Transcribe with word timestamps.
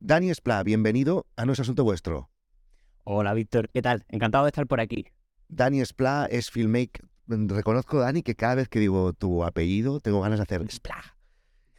Dani 0.00 0.30
Espla, 0.30 0.62
bienvenido 0.62 1.26
a 1.36 1.44
No 1.46 1.52
es 1.52 1.60
Asunto 1.60 1.84
Vuestro. 1.84 2.30
Hola, 3.04 3.34
Víctor, 3.34 3.70
¿qué 3.72 3.82
tal? 3.82 4.04
Encantado 4.08 4.44
de 4.44 4.48
estar 4.50 4.66
por 4.66 4.80
aquí. 4.80 5.06
Dani 5.48 5.80
Espla 5.80 6.28
es 6.30 6.50
filmmaker. 6.50 7.04
Reconozco, 7.28 7.98
Dani, 7.98 8.22
que 8.22 8.34
cada 8.34 8.56
vez 8.56 8.68
que 8.68 8.78
digo 8.78 9.12
tu 9.12 9.44
apellido 9.44 10.00
tengo 10.00 10.20
ganas 10.20 10.38
de 10.38 10.42
hacer 10.44 10.62
Spla. 10.70 11.16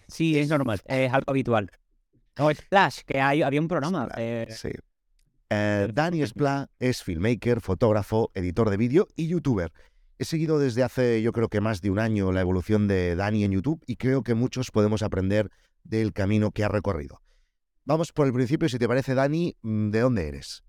Sí, 0.07 0.37
es 0.37 0.49
normal, 0.49 0.81
es 0.85 1.13
algo 1.13 1.31
habitual. 1.31 1.71
No, 2.37 2.53
Splash, 2.53 3.01
que 3.05 3.19
hay, 3.19 3.41
había 3.41 3.61
un 3.61 3.67
programa. 3.67 4.07
eh, 4.17 4.47
Sí. 4.49 4.69
Eh, 5.49 5.87
Dani 5.93 6.21
Espla 6.21 6.69
es 6.79 7.03
filmmaker, 7.03 7.61
fotógrafo, 7.61 8.31
editor 8.33 8.69
de 8.69 8.77
vídeo 8.77 9.07
y 9.15 9.27
youtuber. 9.27 9.71
He 10.19 10.25
seguido 10.25 10.59
desde 10.59 10.83
hace 10.83 11.21
yo 11.21 11.31
creo 11.31 11.47
que 11.47 11.61
más 11.61 11.81
de 11.81 11.89
un 11.91 11.99
año 11.99 12.31
la 12.31 12.41
evolución 12.41 12.87
de 12.87 13.15
Dani 13.15 13.43
en 13.45 13.51
YouTube 13.51 13.81
y 13.87 13.95
creo 13.95 14.23
que 14.23 14.33
muchos 14.33 14.71
podemos 14.71 15.03
aprender 15.03 15.49
del 15.83 16.11
camino 16.11 16.51
que 16.51 16.63
ha 16.65 16.67
recorrido. 16.69 17.21
Vamos 17.87 18.11
por 18.11 18.27
el 18.27 18.33
principio, 18.33 18.67
si 18.67 18.77
te 18.77 18.85
parece, 18.85 19.15
Dani, 19.15 19.55
mm, 19.61 19.91
¿de 19.91 20.01
dónde 20.01 20.27
eres? 20.27 20.61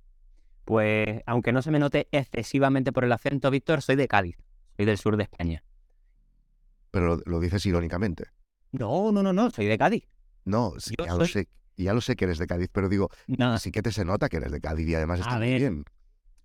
Pues, 0.64 1.20
aunque 1.26 1.50
no 1.50 1.62
se 1.62 1.72
me 1.72 1.80
note 1.80 2.06
excesivamente 2.12 2.92
por 2.92 3.02
el 3.02 3.10
acento, 3.10 3.50
Víctor, 3.50 3.82
soy 3.82 3.96
de 3.96 4.06
Cádiz. 4.06 4.36
Soy 4.76 4.86
del 4.86 4.98
sur 4.98 5.16
de 5.16 5.24
España. 5.24 5.64
Pero 6.92 7.16
lo, 7.16 7.22
lo 7.26 7.40
dices 7.40 7.66
irónicamente. 7.66 8.26
No, 8.70 9.10
no, 9.10 9.24
no, 9.24 9.32
no, 9.32 9.50
soy 9.50 9.66
de 9.66 9.76
Cádiz. 9.76 10.04
No, 10.44 10.74
sí, 10.78 10.94
ya 10.96 11.16
lo 11.16 11.26
sé, 11.26 11.48
ya 11.76 11.92
lo 11.92 12.00
sé 12.00 12.14
que 12.14 12.24
eres 12.24 12.38
de 12.38 12.46
Cádiz, 12.46 12.68
pero 12.70 12.88
digo, 12.88 13.10
No, 13.26 13.58
sí 13.58 13.72
que 13.72 13.82
te 13.82 13.90
se 13.90 14.04
nota 14.04 14.28
que 14.28 14.36
eres 14.36 14.52
de 14.52 14.60
Cádiz 14.60 14.86
y 14.86 14.94
además 14.94 15.18
está 15.18 15.40
bien. 15.40 15.86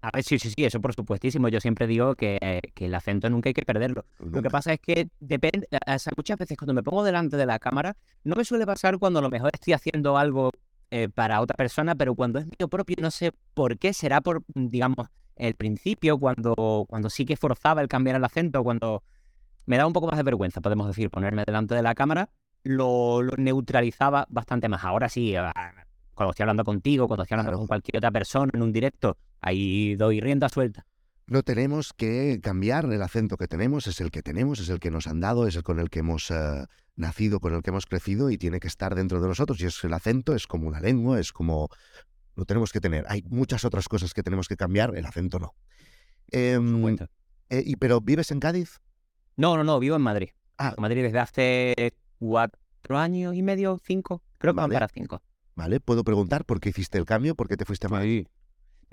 A 0.04 0.10
ver, 0.14 0.22
sí, 0.26 0.38
sí, 0.38 0.50
sí, 0.50 0.66
eso 0.66 0.82
por 0.82 0.94
supuestísimo. 0.94 1.48
Yo 1.48 1.62
siempre 1.62 1.88
digo 1.88 2.16
que, 2.16 2.60
que 2.76 2.88
el 2.88 2.94
acento 2.94 3.30
nunca 3.30 3.48
hay 3.48 3.54
que 3.54 3.62
perderlo. 3.62 4.04
Lo 4.20 4.42
que 4.42 4.50
pasa 4.50 4.74
es 4.74 4.82
que 4.82 5.08
depende, 5.22 5.66
o 5.72 5.98
sea, 5.98 6.12
muchas 6.18 6.38
veces 6.38 6.58
cuando 6.58 6.74
me 6.74 6.84
pongo 6.84 7.06
delante 7.06 7.38
de 7.38 7.46
la 7.46 7.58
cámara, 7.58 7.96
no 8.26 8.36
me 8.36 8.44
suele 8.44 8.66
pasar 8.66 9.00
cuando 9.00 9.20
a 9.20 9.22
lo 9.22 9.30
mejor 9.30 9.52
estoy 9.54 9.72
haciendo 9.72 10.18
algo 10.18 10.52
eh, 10.92 11.08
para 11.08 11.40
otra 11.40 11.56
persona, 11.56 11.96
pero 11.96 12.16
cuando 12.16 12.40
es 12.40 12.48
mío 12.48 12.68
propio, 12.68 12.98
no 13.00 13.12
sé 13.12 13.32
por 13.54 13.78
qué, 13.78 13.94
será 13.94 14.20
por, 14.20 14.44
digamos, 14.54 15.08
el 15.38 15.56
principio, 15.56 16.18
cuando, 16.20 16.86
cuando 16.90 17.10
sí 17.10 17.26
que 17.26 17.38
forzaba 17.38 17.82
el 17.82 17.88
cambiar 17.88 18.18
el 18.18 18.26
acento, 18.26 18.62
cuando 18.62 19.04
me 19.66 19.78
daba 19.78 19.88
un 19.88 19.94
poco 19.94 20.08
más 20.08 20.18
de 20.18 20.24
vergüenza, 20.24 20.60
podemos 20.60 20.88
decir, 20.88 21.10
ponerme 21.10 21.46
delante 21.48 21.76
de 21.76 21.82
la 21.82 21.96
cámara, 21.96 22.30
lo, 22.64 23.22
lo 23.22 23.38
neutralizaba 23.38 24.26
bastante 24.30 24.68
más. 24.68 24.84
Ahora 24.84 25.08
sí, 25.08 25.34
cuando 26.14 26.32
estoy 26.32 26.44
hablando 26.44 26.66
contigo, 26.66 27.08
cuando 27.08 27.24
estoy 27.24 27.40
hablando 27.40 27.58
con 27.58 27.68
cualquier 27.68 28.00
otra 28.00 28.12
persona 28.12 28.52
en 28.54 28.62
un 28.62 28.74
directo, 28.74 29.16
ahí 29.44 29.96
doy 29.96 30.20
rienda 30.20 30.50
suelta. 30.50 30.86
No 31.28 31.44
tenemos 31.44 31.94
que 31.94 32.40
cambiar 32.42 32.86
el 32.86 33.02
acento 33.02 33.38
que 33.38 33.48
tenemos, 33.48 33.88
es 33.88 34.02
el 34.02 34.12
que 34.12 34.22
tenemos, 34.22 34.60
es 34.60 34.70
el 34.70 34.80
que 34.80 34.92
nos 34.92 35.08
han 35.08 35.20
dado, 35.22 35.48
es 35.48 35.56
el 35.56 35.64
con 35.64 35.80
el 35.80 35.90
que 35.90 36.00
hemos 36.00 36.32
eh, 36.32 36.66
nacido, 36.96 37.40
con 37.40 37.54
el 37.54 37.62
que 37.62 37.70
hemos 37.70 37.86
crecido 37.86 38.30
y 38.30 38.38
tiene 38.38 38.60
que 38.60 38.68
estar 38.68 38.94
dentro 38.96 39.22
de 39.22 39.28
nosotros. 39.28 39.62
Y 39.62 39.66
es 39.66 39.84
el 39.84 39.94
acento, 39.94 40.36
es 40.36 40.48
como 40.48 40.68
una 40.68 40.80
lengua, 40.80 41.20
es 41.20 41.32
como... 41.32 41.70
Lo 42.36 42.46
tenemos 42.46 42.72
que 42.72 42.82
tener. 42.82 43.06
Hay 43.10 43.22
muchas 43.30 43.64
otras 43.64 43.88
cosas 43.88 44.14
que 44.14 44.24
tenemos 44.24 44.48
que 44.48 44.58
cambiar, 44.58 44.98
el 44.98 45.06
acento 45.06 45.40
no. 45.40 45.54
Em, 46.32 46.98
eh, 47.50 47.64
y, 47.64 47.76
¿Pero 47.76 48.02
vives 48.02 48.32
en 48.32 48.40
Cádiz? 48.40 48.82
No, 49.38 49.56
no, 49.56 49.64
no, 49.64 49.80
vivo 49.80 49.96
en 49.96 50.02
Madrid. 50.02 50.30
Ah. 50.58 50.74
En 50.76 50.82
Madrid 50.82 51.04
desde 51.04 51.20
hace 51.20 51.94
cuatro 52.18 52.98
años 52.98 53.36
y 53.36 53.44
medio, 53.44 53.80
cinco. 53.84 54.24
Creo 54.40 54.54
que 54.54 54.62
Vale. 54.62 54.74
para 54.74 54.88
cinco. 54.88 55.22
¿Vale? 55.56 55.80
¿Puedo 55.80 56.04
preguntar 56.04 56.44
por 56.44 56.60
qué 56.60 56.70
hiciste 56.70 56.98
el 56.98 57.06
cambio? 57.06 57.36
¿Por 57.36 57.48
qué 57.48 57.56
te 57.56 57.66
fuiste 57.66 57.86
a 57.86 57.90
Madrid? 57.90 58.28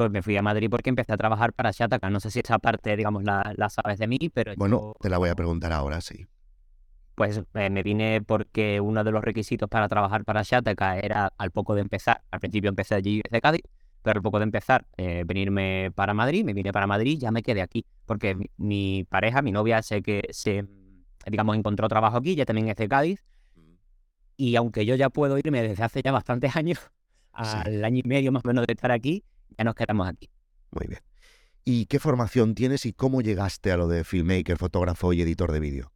Pues 0.01 0.11
me 0.11 0.23
fui 0.23 0.37
a 0.37 0.43
Madrid 0.43 0.69
porque 0.71 0.89
empecé 0.91 1.13
a 1.13 1.17
trabajar 1.19 1.53
para 1.53 1.71
Shataka. 1.73 2.09
No 2.11 2.21
sé 2.21 2.31
si 2.31 2.41
esa 2.41 2.59
parte, 2.59 2.97
digamos, 2.97 3.23
la, 3.25 3.53
la 3.57 3.69
sabes 3.69 3.99
de 3.99 4.07
mí, 4.09 4.19
pero 4.33 4.55
Bueno, 4.55 4.81
yo, 4.81 4.95
te 5.01 5.09
la 5.11 5.19
voy 5.19 5.29
a 5.31 5.35
preguntar 5.35 5.73
ahora, 5.73 6.01
sí. 6.01 6.27
pues 7.15 7.43
eh, 7.55 7.71
me 7.71 7.83
vine 7.83 8.23
porque 8.23 8.81
uno 8.81 9.05
de 9.05 9.11
los 9.13 9.23
requisitos 9.23 9.69
para 9.69 9.89
trabajar 9.89 10.25
para 10.25 10.43
Shataka 10.43 10.99
era 10.99 11.33
al 11.37 11.51
poco 11.51 11.75
de 11.75 11.83
empezar, 11.83 12.23
al 12.31 12.41
principio 12.41 12.71
empecé 12.71 12.95
allí 12.95 13.21
desde 13.23 13.41
Cádiz, 13.43 13.63
pero 14.03 14.19
al 14.19 14.23
poco 14.23 14.39
de 14.39 14.45
empezar 14.45 14.87
eh, 14.97 15.25
venirme 15.27 15.93
para 15.95 16.15
Madrid, 16.15 16.45
me 16.45 16.55
vine 16.55 16.73
para 16.73 16.87
Madrid, 16.87 17.19
ya 17.21 17.31
me 17.31 17.43
quedé 17.43 17.61
aquí, 17.63 17.85
porque 18.07 18.35
mi, 18.35 18.47
mi 18.57 19.05
pareja, 19.05 19.43
mi 19.43 19.53
novia, 19.53 19.83
sé 19.83 20.03
que 20.03 20.29
se, 20.31 20.65
digamos, 21.27 21.57
encontró 21.57 21.89
trabajo 21.89 22.17
aquí, 22.17 22.35
ya 22.37 22.47
también 22.47 22.69
es 22.69 22.77
de 22.77 22.89
Cádiz, 22.89 23.23
y 24.37 24.57
aunque 24.57 24.87
yo 24.87 24.95
ya 24.95 25.11
puedo 25.11 25.39
irme 25.39 25.63
desde 25.63 25.83
hace 25.85 26.03
ya 26.03 26.13
bastantes 26.13 26.55
años, 26.57 26.79
al 27.33 27.85
año 27.85 28.01
y 28.05 28.09
medio 28.09 28.33
más 28.33 28.45
o 28.45 28.49
menos 28.49 28.67
de 28.67 28.73
estar 28.73 28.91
aquí, 28.93 29.25
ya 29.59 29.65
nos 29.65 29.75
quedamos 29.75 30.09
aquí. 30.09 30.29
Muy 30.71 30.87
bien. 30.87 31.01
¿Y 31.65 31.87
qué 31.87 31.99
formación 31.99 32.55
tienes 32.55 32.87
y 32.87 32.93
cómo 32.93 33.21
llegaste 33.21 33.71
a 33.73 33.77
lo 33.77 33.87
de 33.89 34.05
filmmaker, 34.05 34.57
fotógrafo 34.57 35.13
y 35.13 35.23
editor 35.23 35.53
de 35.53 35.61
vídeo? 35.61 35.93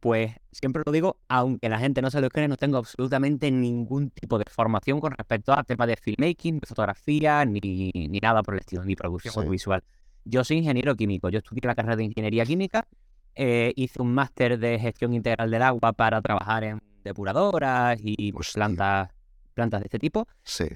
Pues 0.00 0.32
siempre 0.52 0.82
lo 0.86 0.92
digo, 0.92 1.18
aunque 1.28 1.68
la 1.68 1.78
gente 1.78 2.02
no 2.02 2.10
se 2.10 2.20
lo 2.20 2.28
cree, 2.28 2.46
no 2.46 2.56
tengo 2.56 2.78
absolutamente 2.78 3.50
ningún 3.50 4.10
tipo 4.10 4.38
de 4.38 4.44
formación 4.48 5.00
con 5.00 5.12
respecto 5.12 5.52
a 5.52 5.64
temas 5.64 5.88
de 5.88 5.96
filmmaking, 5.96 6.60
de 6.60 6.66
fotografía, 6.66 7.44
ni, 7.44 7.90
ni 7.92 8.20
nada 8.20 8.42
por 8.44 8.54
el 8.54 8.60
estilo, 8.60 8.84
ni 8.84 8.94
producción 8.94 9.32
Sí. 9.32 9.38
audiovisual. 9.40 9.82
Yo 10.24 10.44
soy 10.44 10.58
ingeniero 10.58 10.94
químico, 10.94 11.30
yo 11.30 11.38
estudié 11.38 11.62
la 11.64 11.74
carrera 11.74 11.96
de 11.96 12.04
ingeniería 12.04 12.44
química, 12.44 12.86
eh, 13.34 13.72
hice 13.76 14.00
un 14.02 14.12
máster 14.14 14.58
de 14.58 14.78
gestión 14.78 15.14
integral 15.14 15.50
del 15.50 15.62
agua 15.62 15.92
para 15.92 16.20
trabajar 16.22 16.62
en 16.64 16.80
depuradoras 17.02 17.98
y 18.02 18.32
Hostia. 18.36 18.54
plantas, 18.54 19.10
plantas 19.54 19.80
de 19.80 19.86
este 19.86 19.98
tipo. 19.98 20.28
Sí. 20.44 20.66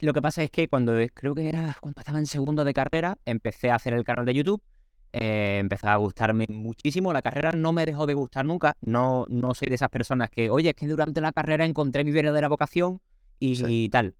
Lo 0.00 0.12
que 0.12 0.22
pasa 0.22 0.42
es 0.42 0.50
que 0.50 0.68
cuando 0.68 0.92
creo 1.14 1.34
que 1.34 1.48
era 1.48 1.76
cuando 1.80 2.00
estaba 2.00 2.18
en 2.18 2.26
segundo 2.26 2.64
de 2.64 2.72
carrera, 2.72 3.18
empecé 3.24 3.70
a 3.70 3.74
hacer 3.76 3.94
el 3.94 4.04
canal 4.04 4.24
de 4.26 4.34
YouTube. 4.34 4.62
eh, 5.12 5.56
empezó 5.58 5.88
a 5.88 5.96
gustarme 5.96 6.44
muchísimo. 6.50 7.12
La 7.14 7.22
carrera 7.22 7.52
no 7.52 7.72
me 7.72 7.86
dejó 7.86 8.06
de 8.06 8.12
gustar 8.14 8.44
nunca. 8.44 8.74
No, 8.82 9.24
no 9.30 9.54
soy 9.54 9.68
de 9.68 9.74
esas 9.76 9.88
personas 9.88 10.28
que, 10.30 10.50
oye, 10.50 10.68
es 10.70 10.74
que 10.76 10.86
durante 10.86 11.20
la 11.22 11.32
carrera 11.32 11.64
encontré 11.64 12.04
mi 12.04 12.12
verdadera 12.12 12.48
vocación 12.48 13.00
y, 13.40 13.56
Sí. 13.56 13.64
y 13.68 13.88
tal. 13.88 14.14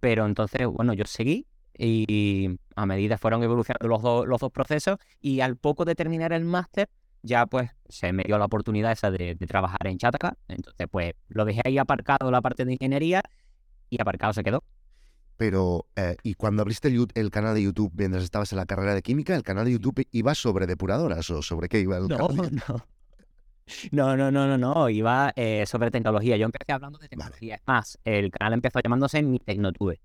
Pero 0.00 0.26
entonces, 0.26 0.66
bueno, 0.66 0.92
yo 0.92 1.04
seguí 1.06 1.46
y 1.76 2.58
a 2.76 2.84
medida 2.86 3.16
fueron 3.18 3.42
evolucionando 3.42 3.88
los, 3.88 4.02
dos 4.02 4.26
los 4.26 4.40
dos 4.40 4.52
procesos 4.52 4.98
y 5.20 5.40
al 5.40 5.56
poco 5.56 5.84
de 5.86 5.94
terminar 5.94 6.32
el 6.34 6.44
máster, 6.44 6.88
ya 7.22 7.46
pues 7.46 7.70
se 7.88 8.12
me 8.12 8.22
dio 8.24 8.38
la 8.38 8.44
oportunidad 8.44 8.92
esa 8.92 9.10
de, 9.10 9.34
de 9.36 9.46
trabajar 9.46 9.86
en 9.86 9.96
Chataka. 9.98 10.36
Entonces, 10.48 10.86
pues 10.90 11.14
lo 11.28 11.46
dejé 11.46 11.62
ahí 11.64 11.78
aparcado 11.78 12.30
la 12.30 12.42
parte 12.42 12.64
de 12.66 12.72
ingeniería 12.74 13.22
y 13.88 14.00
aparcado 14.00 14.34
se 14.34 14.42
quedó. 14.44 14.62
Pero, 15.40 15.86
eh, 15.96 16.16
¿y 16.22 16.34
cuando 16.34 16.60
abriste 16.60 16.94
el, 17.14 17.30
canal 17.30 17.54
de 17.54 17.62
YouTube 17.62 17.94
mientras 17.96 18.22
estabas 18.24 18.52
en 18.52 18.58
la 18.58 18.66
carrera 18.66 18.94
de 18.94 19.00
química, 19.00 19.34
el 19.34 19.42
canal 19.42 19.64
de 19.64 19.72
YouTube 19.72 20.06
iba 20.10 20.34
sobre 20.34 20.66
depuradoras 20.66 21.30
o 21.30 21.40
sobre 21.40 21.70
qué 21.70 21.80
iba 21.80 21.96
el 21.96 22.08
No, 22.08 22.28
canal? 22.28 22.50
no. 22.68 22.86
No, 23.90 24.16
no, 24.18 24.30
no, 24.30 24.46
no, 24.46 24.58
no. 24.58 24.90
Iba 24.90 25.32
eh, 25.34 25.64
sobre 25.64 25.90
tecnología. 25.90 26.36
Yo 26.36 26.44
empecé 26.44 26.72
hablando 26.72 26.98
de 26.98 27.04
Vale. 27.04 27.16
tecnología. 27.16 27.54
Es 27.54 27.62
más, 27.66 27.98
el 28.04 28.30
canal 28.30 28.52
empezó 28.52 28.80
llamándose 28.80 29.22
Mi 29.22 29.38
Tecnotube. 29.38 30.02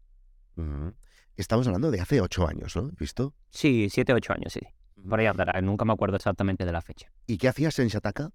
Ujú. 0.56 0.94
Estamos 1.36 1.68
hablando 1.68 1.92
de 1.92 2.00
hace 2.00 2.22
ocho 2.22 2.48
años, 2.48 2.74
¿no? 2.78 2.92
¿Visto? 2.98 3.34
Sí, 3.50 3.90
siete, 3.90 4.14
ocho 4.14 4.32
años, 4.32 4.54
sí. 4.54 4.62
Por 5.10 5.20
ahí 5.20 5.26
andará. 5.26 5.60
Nunca 5.60 5.84
me 5.84 5.92
acuerdo 5.92 6.16
exactamente 6.16 6.64
de 6.64 6.72
la 6.72 6.82
fecha. 6.82 7.12
¿Y 7.28 7.38
qué 7.38 7.50
hacías 7.50 7.78
en 7.80 7.90
Shataka? 7.90 8.32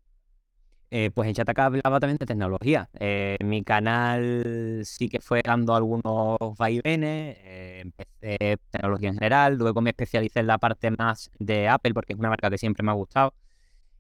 Eh, 0.93 1.13
pues 1.15 1.29
en 1.29 1.35
Chataka 1.35 1.67
hablaba 1.67 2.01
también 2.01 2.19
de 2.19 2.27
tecnología. 2.27 2.91
Eh, 2.99 3.37
mi 3.45 3.63
canal 3.63 4.83
sí 4.85 5.09
que 5.09 5.21
fue 5.21 5.41
dando 5.45 5.75
algunos 5.75 6.37
vaivenes. 6.59 7.37
eh, 7.41 7.83
empecé 7.85 8.59
tecnología 8.71 9.11
en 9.11 9.15
general. 9.15 9.57
Luego 9.57 9.81
me 9.81 9.91
especialicé 9.91 10.41
en 10.41 10.49
la 10.49 10.59
parte 10.59 10.91
más 10.91 11.31
de 11.39 11.69
Apple 11.69 11.95
porque 11.95 12.15
es 12.15 12.19
una 12.19 12.29
marca 12.29 12.51
que 12.51 12.59
siempre 12.59 12.83
me 12.83 12.91
ha 12.91 12.95
gustado. 12.95 13.35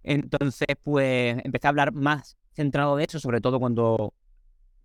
Entonces, 0.03 0.69
pues 0.83 1.37
empecé 1.45 1.69
a 1.69 1.71
hablar 1.71 1.93
más 1.93 2.37
centrado 2.55 2.97
de 2.97 3.05
eso, 3.05 3.21
sobre 3.21 3.41
todo 3.41 3.61
cuando 3.61 4.13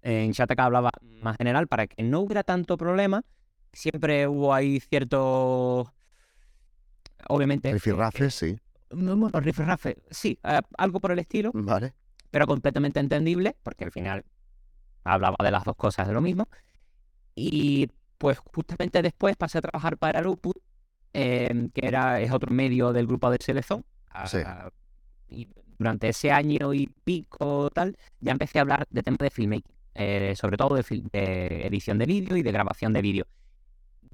en 0.03 0.31
Shataka 0.31 0.65
hablaba 0.65 0.91
más 1.01 1.37
general 1.37 1.67
para 1.67 1.87
que 1.87 2.03
no 2.03 2.19
hubiera 2.19 2.43
tanto 2.43 2.77
problema. 2.77 3.23
Siempre 3.73 4.27
hubo 4.27 4.53
ahí 4.53 4.79
cierto. 4.79 5.91
Obviamente. 7.27 7.73
Rifirrafes, 7.73 8.35
sí. 8.35 8.59
No, 8.91 9.15
Bueno, 9.15 9.39
rifirrafe, 9.39 9.97
sí, 10.09 10.39
eh, 10.43 10.61
algo 10.77 10.99
por 10.99 11.11
el 11.11 11.19
estilo 11.19 11.51
Vale. 11.53 11.93
pero 12.31 12.47
completamente 12.47 12.99
entendible, 12.99 13.55
porque 13.63 13.85
al 13.85 13.91
final 13.91 14.23
hablaba 15.03 15.37
de 15.43 15.51
las 15.51 15.63
dos 15.63 15.75
cosas 15.75 16.07
de 16.07 16.13
lo 16.13 16.21
mismo. 16.21 16.47
Y 17.35 17.89
pues 18.17 18.37
justamente 18.39 19.01
después 19.01 19.35
pasé 19.35 19.57
a 19.57 19.61
trabajar 19.61 19.97
para 19.97 20.21
Luput, 20.21 20.57
eh, 21.13 21.69
que 21.73 21.87
era, 21.87 22.19
es 22.21 22.31
otro 22.31 22.51
medio 22.51 22.93
del 22.93 23.07
grupo 23.07 23.29
de. 23.29 23.37
Sí. 23.41 24.37
Ah, 24.45 24.69
y 25.27 25.47
durante 25.77 26.09
ese 26.09 26.31
año 26.31 26.73
y 26.73 26.87
pico 26.87 27.69
tal, 27.71 27.97
ya 28.19 28.31
empecé 28.31 28.59
a 28.59 28.61
hablar 28.61 28.87
de 28.89 29.03
temas 29.03 29.19
de 29.19 29.29
filmmaking, 29.29 29.75
eh, 29.93 30.33
sobre 30.35 30.57
todo 30.57 30.75
de, 30.75 30.83
de 31.11 31.67
edición 31.67 31.97
de 31.97 32.05
vídeo 32.05 32.37
y 32.37 32.43
de 32.43 32.51
grabación 32.51 32.93
de 32.93 33.01
vídeo. 33.01 33.27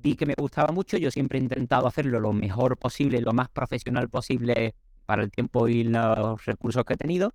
Vi 0.02 0.16
que 0.16 0.26
me 0.26 0.34
gustaba 0.36 0.72
mucho, 0.74 0.98
yo 0.98 1.12
siempre 1.12 1.38
he 1.38 1.42
intentado 1.42 1.86
hacerlo 1.88 2.20
lo 2.20 2.34
mejor 2.34 2.78
posible, 2.78 3.22
lo 3.22 3.34
más 3.34 3.50
profesional 3.50 4.10
posible 4.10 4.74
para 5.06 5.22
el 5.24 5.30
tiempo 5.30 5.68
y 5.68 5.84
los 5.84 6.44
recursos 6.46 6.84
que 6.86 6.94
he 6.94 6.98
tenido. 6.98 7.34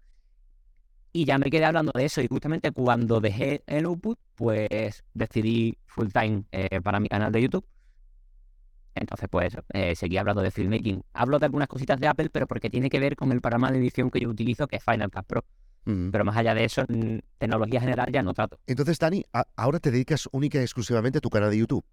Y 1.12 1.24
ya 1.24 1.38
me 1.38 1.50
quedé 1.50 1.64
hablando 1.64 1.92
de 1.94 2.04
eso. 2.04 2.20
Y 2.20 2.26
justamente 2.26 2.72
cuando 2.72 3.20
dejé 3.20 3.62
el 3.66 3.86
output, 3.86 4.18
pues 4.34 5.04
decidí 5.14 5.78
full 5.86 6.08
time 6.08 6.44
eh, 6.50 6.80
para 6.80 7.00
mi 7.00 7.08
canal 7.08 7.32
de 7.32 7.42
YouTube. 7.42 7.66
Entonces, 8.94 9.28
pues 9.30 9.56
eh, 9.72 9.94
seguí 9.94 10.16
hablando 10.16 10.42
de 10.42 10.50
filmmaking. 10.50 11.02
Hablo 11.12 11.38
de 11.38 11.46
algunas 11.46 11.68
cositas 11.68 12.00
de 12.00 12.08
Apple, 12.08 12.30
pero 12.30 12.46
porque 12.46 12.68
tiene 12.68 12.90
que 12.90 12.98
ver 12.98 13.14
con 13.14 13.30
el 13.30 13.40
programa 13.40 13.70
de 13.70 13.78
edición 13.78 14.10
que 14.10 14.20
yo 14.20 14.28
utilizo, 14.28 14.66
que 14.66 14.76
es 14.76 14.84
Final 14.84 15.10
Cut 15.10 15.26
Pro. 15.26 15.44
Ujú. 15.86 16.10
pero 16.10 16.24
más 16.24 16.36
allá 16.36 16.52
de 16.52 16.64
eso, 16.64 16.84
en 16.88 17.22
tecnología 17.38 17.80
general 17.80 18.10
ya 18.12 18.22
no 18.22 18.34
trato. 18.34 18.58
Entonces, 18.66 18.98
Dani, 18.98 19.24
ahora 19.54 19.78
te 19.78 19.92
dedicas 19.92 20.28
única 20.32 20.58
y 20.58 20.62
exclusivamente 20.62 21.18
a 21.18 21.20
tu 21.20 21.30
canal 21.30 21.50
de 21.50 21.58
YouTube. 21.58 21.84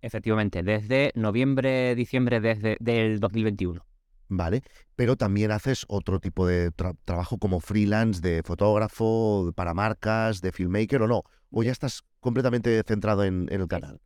Efectivamente, 0.00 0.62
desde 0.62 1.12
noviembre, 1.14 1.94
diciembre 1.94 2.40
desde, 2.40 2.76
del 2.80 3.18
2021. 3.20 3.84
Vale, 4.28 4.62
pero 4.96 5.16
también 5.16 5.52
haces 5.52 5.84
otro 5.88 6.18
tipo 6.18 6.46
de 6.46 6.72
tra- 6.72 6.96
trabajo 7.04 7.38
como 7.38 7.60
freelance 7.60 8.20
de 8.20 8.42
fotógrafo, 8.42 9.52
para 9.54 9.72
marcas, 9.72 10.40
de 10.40 10.50
filmmaker 10.52 11.02
o 11.02 11.06
no, 11.06 11.22
o 11.50 11.62
ya 11.62 11.70
estás 11.70 12.02
completamente 12.20 12.82
centrado 12.84 13.22
en, 13.24 13.46
en 13.50 13.60
el 13.60 13.68
canal. 13.68 14.00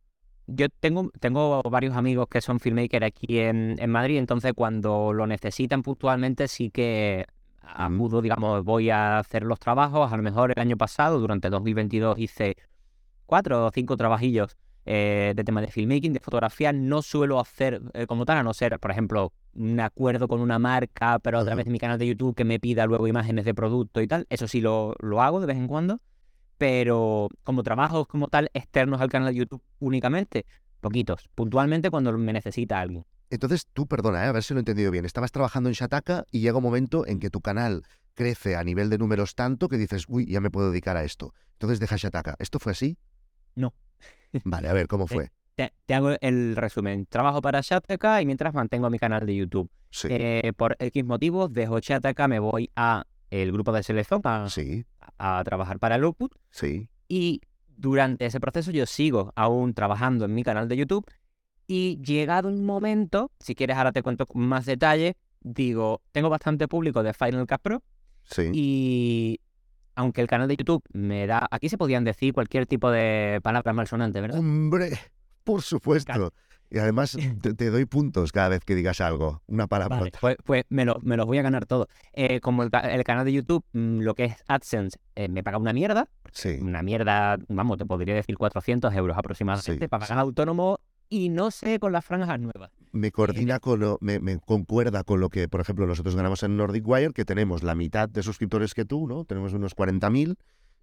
Yo 0.47 0.67
tengo, 0.69 1.09
tengo 1.19 1.61
varios 1.63 1.95
amigos 1.95 2.27
que 2.29 2.41
son 2.41 2.59
filmmakers 2.59 3.05
aquí 3.05 3.39
en, 3.39 3.77
en 3.79 3.89
Madrid, 3.89 4.17
entonces 4.17 4.53
cuando 4.55 5.13
lo 5.13 5.25
necesitan 5.25 5.81
puntualmente 5.81 6.47
sí 6.47 6.69
que 6.71 7.25
acudo, 7.61 8.21
digamos, 8.21 8.63
voy 8.63 8.89
a 8.89 9.19
hacer 9.19 9.43
los 9.43 9.59
trabajos. 9.59 10.11
A 10.11 10.17
lo 10.17 10.23
mejor 10.23 10.51
el 10.55 10.61
año 10.61 10.77
pasado, 10.77 11.19
durante 11.19 11.49
2022, 11.49 12.19
hice 12.19 12.55
cuatro 13.25 13.67
o 13.67 13.71
cinco 13.71 13.95
trabajillos 13.97 14.57
eh, 14.85 15.33
de 15.35 15.43
tema 15.43 15.61
de 15.61 15.67
filmmaking, 15.67 16.13
de 16.13 16.19
fotografía. 16.19 16.73
No 16.73 17.01
suelo 17.01 17.39
hacer 17.39 17.81
eh, 17.93 18.07
como 18.07 18.25
tal, 18.25 18.37
a 18.37 18.43
no 18.43 18.53
ser, 18.53 18.79
por 18.79 18.91
ejemplo, 18.91 19.33
un 19.53 19.79
acuerdo 19.79 20.27
con 20.27 20.41
una 20.41 20.59
marca, 20.59 21.19
pero 21.19 21.39
a 21.39 21.45
través 21.45 21.65
de 21.65 21.71
mi 21.71 21.79
canal 21.79 21.99
de 21.99 22.07
YouTube 22.07 22.35
que 22.35 22.45
me 22.45 22.59
pida 22.59 22.85
luego 22.85 23.07
imágenes 23.07 23.45
de 23.45 23.53
producto 23.53 24.01
y 24.01 24.07
tal. 24.07 24.25
Eso 24.29 24.47
sí 24.47 24.61
lo, 24.61 24.95
lo 24.99 25.21
hago 25.21 25.39
de 25.39 25.47
vez 25.47 25.57
en 25.57 25.67
cuando. 25.67 25.99
Pero 26.57 27.29
como 27.43 27.63
trabajos 27.63 28.07
como 28.07 28.27
tal 28.27 28.49
externos 28.53 29.01
al 29.01 29.09
canal 29.09 29.33
de 29.33 29.39
YouTube 29.39 29.63
únicamente, 29.79 30.45
poquitos. 30.79 31.29
Puntualmente 31.33 31.89
cuando 31.89 32.15
me 32.17 32.33
necesita 32.33 32.79
alguien. 32.79 33.05
Entonces, 33.31 33.65
tú, 33.71 33.87
perdona, 33.87 34.25
¿eh? 34.25 34.27
a 34.27 34.31
ver 34.33 34.43
si 34.43 34.53
lo 34.53 34.59
he 34.59 34.61
entendido 34.61 34.91
bien, 34.91 35.05
estabas 35.05 35.31
trabajando 35.31 35.69
en 35.69 35.73
Shataka 35.73 36.25
y 36.31 36.41
llega 36.41 36.57
un 36.57 36.63
momento 36.63 37.07
en 37.07 37.19
que 37.19 37.29
tu 37.29 37.39
canal 37.39 37.83
crece 38.13 38.57
a 38.57 38.63
nivel 38.63 38.89
de 38.89 38.97
números 38.97 39.35
tanto 39.35 39.69
que 39.69 39.77
dices, 39.77 40.03
uy, 40.09 40.25
ya 40.25 40.41
me 40.41 40.51
puedo 40.51 40.69
dedicar 40.69 40.97
a 40.97 41.03
esto. 41.03 41.33
Entonces 41.53 41.79
deja 41.79 41.95
Shataka. 41.97 42.35
¿Esto 42.39 42.59
fue 42.59 42.73
así? 42.73 42.97
No. 43.55 43.73
Vale, 44.45 44.69
a 44.69 44.73
ver, 44.73 44.87
¿cómo 44.87 45.05
Eh, 45.09 45.13
fue? 45.13 45.31
Te, 45.55 45.73
te 45.85 45.93
hago 45.93 46.11
el 46.21 46.55
resumen. 46.55 47.05
Trabajo 47.05 47.41
para 47.41 47.61
Shataka 47.61 48.21
y 48.21 48.25
mientras 48.25 48.53
mantengo 48.53 48.89
mi 48.89 48.97
canal 48.99 49.25
de 49.25 49.35
YouTube. 49.35 49.69
Sí, 49.89 50.07
Eh, 50.09 50.53
por 50.55 50.75
X 50.79 51.03
motivos, 51.05 51.51
dejo 51.51 51.79
Shataka, 51.79 52.27
me 52.27 52.39
voy 52.39 52.69
a 52.75 53.05
el 53.29 53.51
grupo 53.51 53.71
de 53.71 53.83
selección 53.83 54.21
a, 54.25 54.49
sí, 54.49 54.85
a 55.17 55.41
trabajar 55.45 55.79
para 55.79 55.95
el 55.95 56.03
Output 56.03 56.33
sí. 56.49 56.89
y 57.07 57.41
durante 57.77 58.25
ese 58.25 58.39
proceso 58.41 58.71
yo 58.71 58.85
sigo 58.85 59.31
aún 59.35 59.73
trabajando 59.73 60.25
en 60.25 60.33
mi 60.33 60.43
canal 60.43 60.67
de 60.67 60.75
YouTube 60.77 61.05
y 61.65 61.97
llegado 62.01 62.49
un 62.49 62.65
momento, 62.65 63.31
si 63.39 63.55
quieres 63.55 63.77
ahora 63.77 63.91
te 63.93 64.03
cuento 64.03 64.25
con 64.27 64.41
más 64.41 64.65
detalle, 64.65 65.15
digo, 65.39 66.01
tengo 66.11 66.29
bastante 66.29 66.67
público 66.67 67.03
de 67.03 67.13
Final 67.13 67.47
Cut 67.47 67.61
Pro 67.61 67.83
Sí. 68.23 68.51
y 68.53 69.39
aunque 69.95 70.21
el 70.21 70.27
canal 70.27 70.47
de 70.47 70.57
YouTube 70.57 70.83
me 70.93 71.27
da, 71.27 71.47
aquí 71.51 71.69
se 71.69 71.77
podían 71.77 72.03
decir 72.03 72.33
cualquier 72.33 72.65
tipo 72.65 72.89
de 72.91 73.39
palabras 73.43 73.75
malsonantes, 73.75 74.21
¿verdad? 74.21 74.39
Hombre, 74.39 74.91
por 75.43 75.61
supuesto. 75.61 76.33
Y 76.69 76.77
además 76.79 77.17
te, 77.41 77.53
te 77.53 77.69
doy 77.69 77.85
puntos 77.85 78.31
cada 78.31 78.47
vez 78.49 78.63
que 78.63 78.75
digas 78.75 79.01
algo, 79.01 79.41
una 79.47 79.67
palabra. 79.67 79.97
Vale, 79.97 80.11
pues, 80.21 80.37
pues 80.45 80.63
me, 80.69 80.85
lo- 80.85 80.99
me 81.01 81.17
los 81.17 81.25
voy 81.25 81.37
a 81.37 81.41
ganar 81.41 81.65
todo. 81.65 81.87
Eh, 82.13 82.39
como 82.39 82.63
el, 82.63 82.71
ca- 82.71 82.89
el 82.93 83.03
canal 83.03 83.25
de 83.25 83.33
YouTube, 83.33 83.65
mm, 83.73 83.99
lo 83.99 84.15
que 84.15 84.25
es 84.25 84.35
AdSense, 84.47 84.97
eh, 85.15 85.27
me 85.27 85.43
paga 85.43 85.57
una 85.57 85.73
mierda, 85.73 86.07
Sí. 86.31 86.57
una 86.61 86.81
mierda, 86.81 87.37
vamos, 87.49 87.77
te 87.77 87.85
podría 87.85 88.15
decir 88.15 88.37
400 88.37 88.93
euros 88.95 89.17
aproximadamente 89.17 89.73
Sí, 89.85 89.87
para 89.89 89.99
pagar 90.05 90.19
autónomo 90.19 90.77
y 91.09 91.27
no 91.27 91.51
sé 91.51 91.77
con 91.79 91.91
las 91.91 92.05
franjas 92.05 92.39
nuevas. 92.39 92.71
Me 92.91 93.11
coordina 93.11 93.59
con 93.59 93.79
lo, 93.79 93.97
me, 94.01 94.19
me 94.19 94.39
concuerda 94.39 95.03
con 95.03 95.19
lo 95.19 95.29
que, 95.29 95.47
por 95.47 95.61
ejemplo, 95.61 95.87
nosotros 95.87 96.15
ganamos 96.15 96.43
en 96.43 96.57
Nordic 96.57 96.87
Wire, 96.87 97.13
que 97.13 97.25
tenemos 97.25 97.63
la 97.63 97.75
mitad 97.75 98.09
de 98.09 98.23
suscriptores 98.23 98.73
que 98.73 98.85
tú, 98.85 99.07
¿no? 99.07 99.25
Tenemos 99.25 99.53
unos 99.53 99.75
40.000 99.75 100.35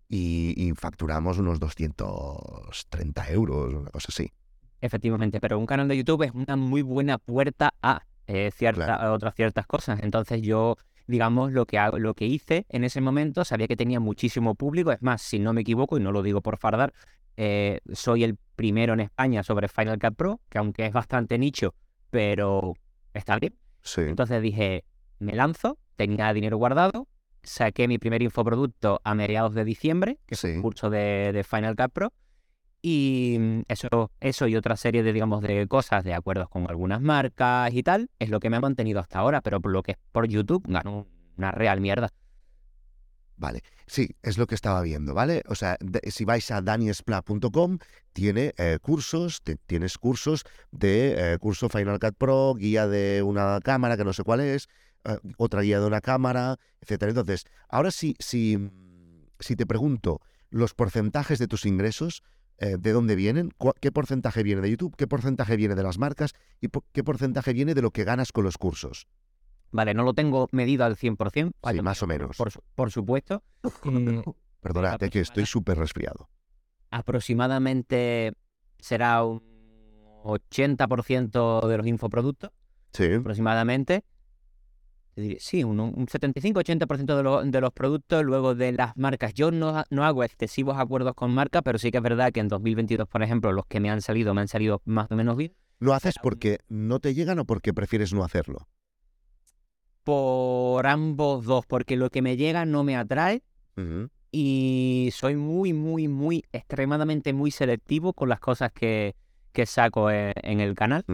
y, 0.08 0.54
y 0.56 0.72
facturamos 0.72 1.38
unos 1.38 1.60
230 1.60 3.30
euros, 3.30 3.74
una 3.74 3.90
cosa 3.90 4.06
así. 4.10 4.32
Efectivamente, 4.80 5.40
pero 5.40 5.58
un 5.58 5.66
canal 5.66 5.88
de 5.88 5.96
YouTube 5.96 6.22
es 6.22 6.32
una 6.32 6.56
muy 6.56 6.82
buena 6.82 7.18
puerta 7.18 7.74
a 7.82 8.02
eh, 8.26 8.50
cierta- 8.54 8.84
Claro. 8.84 9.02
a 9.08 9.12
otras 9.12 9.34
ciertas 9.34 9.66
cosas. 9.66 10.00
Entonces 10.02 10.42
yo, 10.42 10.76
digamos, 11.06 11.52
lo 11.52 11.66
que 11.66 11.78
hago, 11.78 11.98
lo 11.98 12.14
que 12.14 12.26
hice 12.26 12.66
en 12.68 12.84
ese 12.84 13.00
momento, 13.00 13.44
sabía 13.44 13.66
que 13.66 13.76
tenía 13.76 14.00
muchísimo 14.00 14.54
público. 14.54 14.92
Es 14.92 15.02
más, 15.02 15.22
si 15.22 15.38
no 15.38 15.52
me 15.52 15.62
equivoco, 15.62 15.96
y 15.98 16.00
no 16.02 16.12
lo 16.12 16.22
digo 16.22 16.40
por 16.42 16.58
fardar, 16.58 16.92
eh, 17.36 17.80
soy 17.92 18.24
el 18.24 18.36
primero 18.56 18.92
en 18.92 19.00
España 19.00 19.42
sobre 19.42 19.68
Final 19.68 19.98
Cut 19.98 20.14
Pro, 20.16 20.40
que 20.48 20.58
aunque 20.58 20.86
es 20.86 20.92
bastante 20.92 21.38
nicho, 21.38 21.74
pero 22.10 22.74
está 23.14 23.38
bien. 23.38 23.54
Sí. 23.82 24.02
Entonces 24.02 24.42
dije, 24.42 24.84
me 25.18 25.32
lanzo, 25.34 25.78
tenía 25.96 26.32
dinero 26.32 26.56
guardado, 26.56 27.08
saqué 27.42 27.88
mi 27.88 27.98
primer 27.98 28.22
infoproducto 28.22 29.00
a 29.04 29.14
mediados 29.14 29.54
de 29.54 29.64
diciembre, 29.64 30.18
que 30.26 30.34
Sí. 30.34 30.48
un 30.48 30.62
curso 30.62 30.90
de, 30.90 31.32
de 31.32 31.44
Final 31.44 31.76
Cut 31.76 31.92
Pro, 31.92 32.12
y 32.82 33.36
mm, 33.38 33.60
eso, 33.68 34.12
eso 34.20 34.46
y 34.46 34.56
otra 34.56 34.76
serie 34.76 35.02
de, 35.02 35.12
digamos, 35.12 35.42
de 35.42 35.66
cosas, 35.66 36.04
de 36.04 36.14
acuerdos 36.14 36.48
con 36.48 36.68
algunas 36.68 37.00
marcas 37.00 37.72
y 37.74 37.82
tal, 37.82 38.10
es 38.18 38.30
lo 38.30 38.40
que 38.40 38.50
me 38.50 38.56
ha 38.56 38.60
mantenido 38.60 39.00
hasta 39.00 39.18
ahora, 39.18 39.40
pero 39.40 39.60
por 39.60 39.72
lo 39.72 39.82
que 39.82 39.92
es 39.92 39.98
por 40.12 40.28
YouTube, 40.28 40.64
gano 40.66 41.06
una 41.36 41.50
real 41.50 41.80
mierda. 41.80 42.10
Vale, 43.40 43.62
sí, 43.86 44.08
es 44.22 44.36
lo 44.36 44.48
que 44.48 44.56
estaba 44.56 44.82
viendo, 44.82 45.14
¿vale? 45.14 45.44
O 45.46 45.54
sea, 45.54 45.76
si 46.10 46.24
vais 46.24 46.50
a 46.50 46.60
daniespla.com, 46.60 47.78
tiene 48.12 48.52
eh, 48.58 48.78
cursos, 48.82 49.42
te- 49.44 49.54
tienes 49.54 49.96
cursos 49.96 50.42
de 50.72 51.34
eh, 51.34 51.38
curso 51.38 51.68
Final 51.68 52.00
Cut 52.00 52.16
Pro, 52.18 52.54
guía 52.54 52.88
de 52.88 53.22
una 53.22 53.60
cámara 53.62 53.96
que 53.96 54.04
no 54.04 54.12
sé 54.12 54.24
cuál 54.24 54.40
es, 54.40 54.68
eh, 55.04 55.18
otra 55.36 55.62
guía 55.62 55.78
de 55.78 55.86
una 55.86 56.00
cámara, 56.00 56.56
etcétera. 56.80 57.10
Entonces, 57.10 57.44
ahora 57.68 57.92
sí, 57.92 58.16
si, 58.18 58.58
si 59.38 59.54
te 59.54 59.66
pregunto 59.66 60.20
los 60.50 60.74
porcentajes 60.74 61.38
de 61.38 61.46
tus 61.46 61.64
ingresos, 61.64 62.24
eh, 62.58 62.74
¿de 62.76 62.90
dónde 62.90 63.14
vienen? 63.14 63.52
¿Cuá- 63.56 63.74
¿Qué 63.80 63.92
porcentaje 63.92 64.42
viene 64.42 64.62
de 64.62 64.70
YouTube? 64.70 64.96
¿Qué 64.96 65.06
porcentaje 65.06 65.54
viene 65.56 65.76
de 65.76 65.84
las 65.84 65.98
marcas? 65.98 66.32
¿Y 66.60 66.68
qué 66.92 67.04
porcentaje 67.04 67.52
viene 67.52 67.74
de 67.74 67.82
lo 67.82 67.92
que 67.92 68.02
ganas 68.02 68.32
con 68.32 68.42
los 68.42 68.58
cursos? 68.58 69.06
Vale, 69.70 69.92
no 69.94 70.02
lo 70.02 70.14
tengo 70.14 70.48
medido 70.52 70.84
al 70.84 70.96
100%, 70.96 71.50
Sí, 71.52 71.58
vaya, 71.62 71.82
más 71.82 72.02
o 72.02 72.06
menos. 72.06 72.36
por, 72.36 72.50
su- 72.50 72.62
por 72.74 72.90
supuesto. 72.90 73.42
Perdonad, 74.60 74.98
que 74.98 75.20
estoy 75.20 75.46
súper 75.46 75.78
resfriado. 75.78 76.28
aproximadamente 76.90 78.32
será 78.78 79.22
un 79.24 79.42
80% 80.24 81.66
de 81.68 81.76
los 81.76 81.86
infoproductos. 81.86 82.50
Sí. 82.92 83.12
aproximadamente. 83.14 84.04
Sí, 85.40 85.64
un, 85.64 85.80
un 85.80 86.06
75-80% 86.06 87.16
de, 87.16 87.22
lo- 87.24 87.42
de 87.44 87.60
los 87.60 87.72
productos, 87.72 88.24
luego 88.24 88.54
de 88.54 88.72
las 88.72 88.96
marcas. 88.96 89.34
Yo 89.34 89.50
no, 89.50 89.82
no 89.90 90.04
hago 90.04 90.22
excesivos 90.22 90.78
acuerdos 90.78 91.14
con 91.14 91.34
marcas, 91.34 91.62
pero 91.64 91.76
sí 91.78 91.90
que 91.90 91.96
es 91.98 92.02
verdad 92.04 92.30
que 92.32 92.38
en 92.38 92.46
2022, 92.48 93.08
por 93.08 93.22
ejemplo, 93.24 93.50
los 93.52 93.66
que 93.66 93.80
me 93.80 93.90
han 93.90 94.00
salido 94.00 94.32
me 94.32 94.42
han 94.42 94.48
salido 94.48 94.80
más 94.84 95.10
o 95.10 95.16
menos 95.16 95.36
bien. 95.36 95.54
¿Lo 95.80 95.92
haces 95.92 96.14
porque 96.22 96.58
no 96.68 97.00
te 97.00 97.14
llegan 97.14 97.40
o 97.40 97.44
porque 97.44 97.74
prefieres 97.74 98.12
no 98.12 98.22
hacerlo? 98.22 98.68
Por 100.08 100.86
ambos 100.86 101.44
dos, 101.44 101.66
porque 101.66 101.94
lo 101.94 102.08
que 102.08 102.22
me 102.22 102.38
llega 102.38 102.64
no 102.64 102.82
me 102.82 102.96
atrae 102.96 103.42
y 104.32 105.10
soy 105.12 105.36
muy, 105.36 105.74
muy, 105.74 106.08
muy, 106.08 106.46
extremadamente 106.50 107.34
muy 107.34 107.50
selectivo 107.50 108.14
con 108.14 108.30
las 108.30 108.40
cosas 108.40 108.72
que, 108.72 109.16
que 109.52 109.66
saco 109.66 110.10
en, 110.10 110.32
en 110.36 110.60
el 110.60 110.74
canal. 110.74 111.04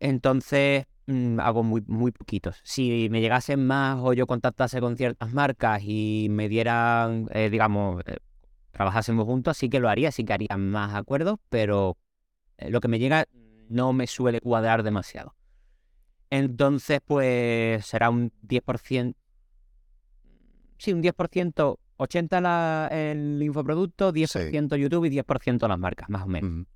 Entonces 0.00 0.86
mm, 1.06 1.38
hago 1.40 1.64
muy, 1.64 1.84
muy 1.86 2.12
poquitos. 2.12 2.62
Si 2.64 3.08
me 3.10 3.20
llegasen 3.20 3.66
más 3.66 3.98
o 4.00 4.14
yo 4.14 4.26
contactase 4.26 4.80
con 4.80 4.96
ciertas 4.96 5.30
marcas 5.34 5.82
y 5.84 6.28
me 6.30 6.48
dieran, 6.48 7.28
eh, 7.34 7.50
digamos, 7.50 8.02
eh, 8.06 8.16
trabajásemos 8.70 9.26
juntos, 9.26 9.58
sí 9.58 9.68
que 9.68 9.80
lo 9.80 9.90
haría, 9.90 10.12
sí 10.12 10.24
que 10.24 10.32
haría 10.32 10.56
más 10.56 10.94
acuerdos, 10.94 11.40
pero 11.50 11.98
eh, 12.56 12.70
lo 12.70 12.80
que 12.80 12.88
me 12.88 12.98
llega 12.98 13.26
no 13.68 13.92
me 13.92 14.06
suele 14.06 14.40
cuadrar 14.40 14.82
demasiado. 14.82 15.34
Entonces, 16.32 17.00
pues 17.06 17.84
será 17.84 18.08
un 18.08 18.32
10%, 18.48 19.14
sí, 20.78 20.92
un 20.94 21.02
10%, 21.02 21.78
80% 21.98 22.40
la, 22.40 22.88
el 22.90 23.42
infoproducto, 23.42 24.14
10% 24.14 24.76
YouTube 24.76 25.04
y 25.04 25.10
10% 25.10 25.68
las 25.68 25.78
marcas, 25.78 26.08
más 26.08 26.22
o 26.22 26.28
menos. 26.28 26.66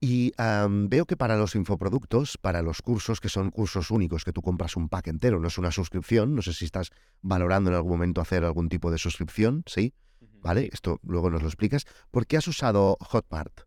Y 0.00 0.32
veo 0.38 1.04
que 1.04 1.14
para 1.14 1.36
los 1.36 1.54
infoproductos, 1.56 2.38
para 2.38 2.62
los 2.62 2.80
cursos, 2.80 3.20
que 3.20 3.28
son 3.28 3.50
cursos 3.50 3.90
únicos, 3.90 4.24
que 4.24 4.32
tú 4.32 4.40
compras 4.40 4.76
un 4.76 4.88
pack 4.88 5.08
entero, 5.08 5.40
no 5.40 5.48
es 5.48 5.58
una 5.58 5.72
suscripción, 5.72 6.34
no 6.34 6.40
sé 6.40 6.54
si 6.54 6.64
estás 6.64 6.90
valorando 7.20 7.68
en 7.68 7.76
algún 7.76 7.92
momento 7.92 8.22
hacer 8.22 8.44
algún 8.44 8.70
tipo 8.70 8.90
de 8.90 8.96
suscripción, 8.96 9.62
¿sí? 9.66 9.92
¿Vale? 10.40 10.62
Sí. 10.62 10.70
Esto 10.72 11.00
luego 11.02 11.28
nos 11.28 11.42
lo 11.42 11.48
explicas. 11.48 11.84
¿Por 12.10 12.26
qué 12.26 12.38
has 12.38 12.48
usado 12.48 12.96
Hotmart? 13.02 13.60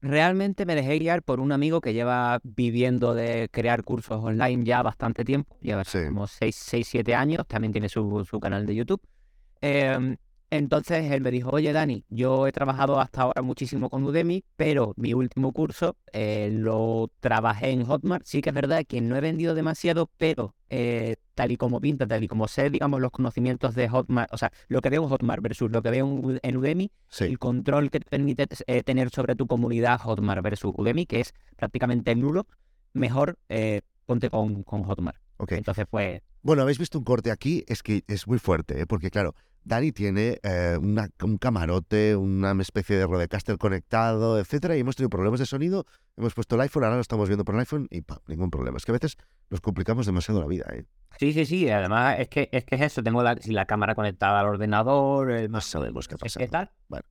Realmente 0.00 0.64
me 0.64 0.74
dejé 0.76 0.98
guiar 0.98 1.22
por 1.22 1.40
un 1.40 1.50
amigo 1.52 1.80
que 1.80 1.92
lleva 1.92 2.38
viviendo 2.44 3.14
de 3.14 3.48
crear 3.50 3.82
cursos 3.82 4.22
online 4.22 4.64
ya 4.64 4.82
bastante 4.82 5.24
tiempo, 5.24 5.56
lleva 5.60 5.84
Sí. 5.84 5.98
como 6.06 6.26
6, 6.26 6.56
7 6.84 7.14
años, 7.14 7.46
también 7.48 7.72
tiene 7.72 7.88
su, 7.88 8.24
su 8.28 8.38
canal 8.38 8.64
de 8.64 8.76
YouTube. 8.76 9.00
Em, 9.60 10.16
entonces 10.50 11.10
él 11.10 11.20
me 11.20 11.30
dijo, 11.32 11.50
oye 11.50 11.72
Dani, 11.72 12.04
yo 12.08 12.46
he 12.46 12.52
trabajado 12.52 13.00
hasta 13.00 13.22
ahora 13.22 13.42
muchísimo 13.42 13.90
con 13.90 14.04
Udemy, 14.04 14.44
pero 14.56 14.94
mi 14.96 15.12
último 15.14 15.52
curso 15.52 15.96
eh, 16.12 16.48
lo 16.52 17.10
trabajé 17.20 17.70
en 17.70 17.84
Hotmart. 17.84 18.24
Sí 18.24 18.40
que 18.40 18.50
es 18.50 18.54
verdad 18.54 18.84
que 18.86 19.00
no 19.00 19.16
he 19.16 19.20
vendido 19.20 19.54
demasiado, 19.54 20.08
pero 20.16 20.54
eh, 20.70 21.16
tal 21.38 21.52
y 21.52 21.56
como 21.56 21.80
pinta, 21.80 22.04
tal 22.04 22.24
y 22.24 22.26
como 22.26 22.48
sé, 22.48 22.68
digamos, 22.68 23.00
los 23.00 23.12
conocimientos 23.12 23.76
de 23.76 23.88
Hotmart, 23.88 24.34
o 24.34 24.36
sea, 24.36 24.50
lo 24.66 24.80
que 24.80 24.90
veo 24.90 25.04
en 25.04 25.08
Hotmart 25.08 25.40
versus 25.40 25.70
lo 25.70 25.82
que 25.82 25.90
veo 25.90 26.20
en 26.42 26.56
Udemy, 26.56 26.90
el 27.20 27.38
control 27.38 27.92
que 27.92 28.00
te 28.00 28.10
permite 28.10 28.48
eh, 28.66 28.82
tener 28.82 29.10
sobre 29.10 29.36
tu 29.36 29.46
comunidad 29.46 30.00
Hotmart 30.00 30.42
versus 30.42 30.74
Udemy, 30.76 31.06
que 31.06 31.20
es 31.20 31.34
prácticamente 31.54 32.12
nulo, 32.16 32.48
mejor 32.92 33.38
eh, 33.48 33.82
ponte 34.04 34.30
con, 34.30 34.64
con 34.64 34.82
Hotmart. 34.82 35.16
Entonces, 35.50 35.86
pues... 35.88 36.22
Bueno, 36.42 36.62
habéis 36.62 36.80
visto 36.80 36.98
un 36.98 37.04
corte 37.04 37.30
aquí, 37.30 37.64
es 37.68 37.84
que 37.84 38.02
es 38.08 38.26
muy 38.26 38.40
fuerte, 38.40 38.80
¿eh? 38.80 38.86
porque 38.86 39.08
claro, 39.08 39.36
Dani 39.64 39.92
tiene 39.92 40.38
eh, 40.42 40.78
una, 40.80 41.08
un 41.22 41.38
camarote, 41.38 42.16
una 42.16 42.52
especie 42.60 42.96
de 42.96 43.06
Rodecaster 43.06 43.58
conectado, 43.58 44.38
etcétera, 44.38 44.76
y 44.76 44.80
hemos 44.80 44.96
tenido 44.96 45.10
problemas 45.10 45.40
de 45.40 45.46
sonido. 45.46 45.86
Hemos 46.16 46.34
puesto 46.34 46.54
el 46.54 46.62
iPhone, 46.62 46.84
ahora 46.84 46.96
lo 46.96 47.02
estamos 47.02 47.28
viendo 47.28 47.44
por 47.44 47.54
el 47.54 47.60
iPhone 47.60 47.86
y 47.90 48.00
¡pam! 48.00 48.18
ningún 48.26 48.50
problema. 48.50 48.78
Es 48.78 48.84
que 48.84 48.92
a 48.92 48.94
veces 48.94 49.16
nos 49.50 49.60
complicamos 49.60 50.06
demasiado 50.06 50.40
la 50.40 50.46
vida. 50.46 50.66
¿eh? 50.72 50.84
Sí, 51.18 51.32
sí, 51.32 51.44
sí. 51.44 51.68
Además, 51.68 52.16
es 52.18 52.28
que 52.28 52.48
es, 52.50 52.64
que 52.64 52.76
es 52.76 52.80
eso. 52.80 53.02
Tengo 53.02 53.22
la, 53.22 53.38
la 53.46 53.66
cámara 53.66 53.94
conectada 53.94 54.40
al 54.40 54.46
ordenador. 54.46 55.30
El... 55.30 55.50
No 55.50 55.60
sabemos 55.60 56.08
qué 56.08 56.16
pasa. 56.16 56.40
¿Qué 56.40 56.48
tal? 56.48 56.70
Bueno. 56.88 57.04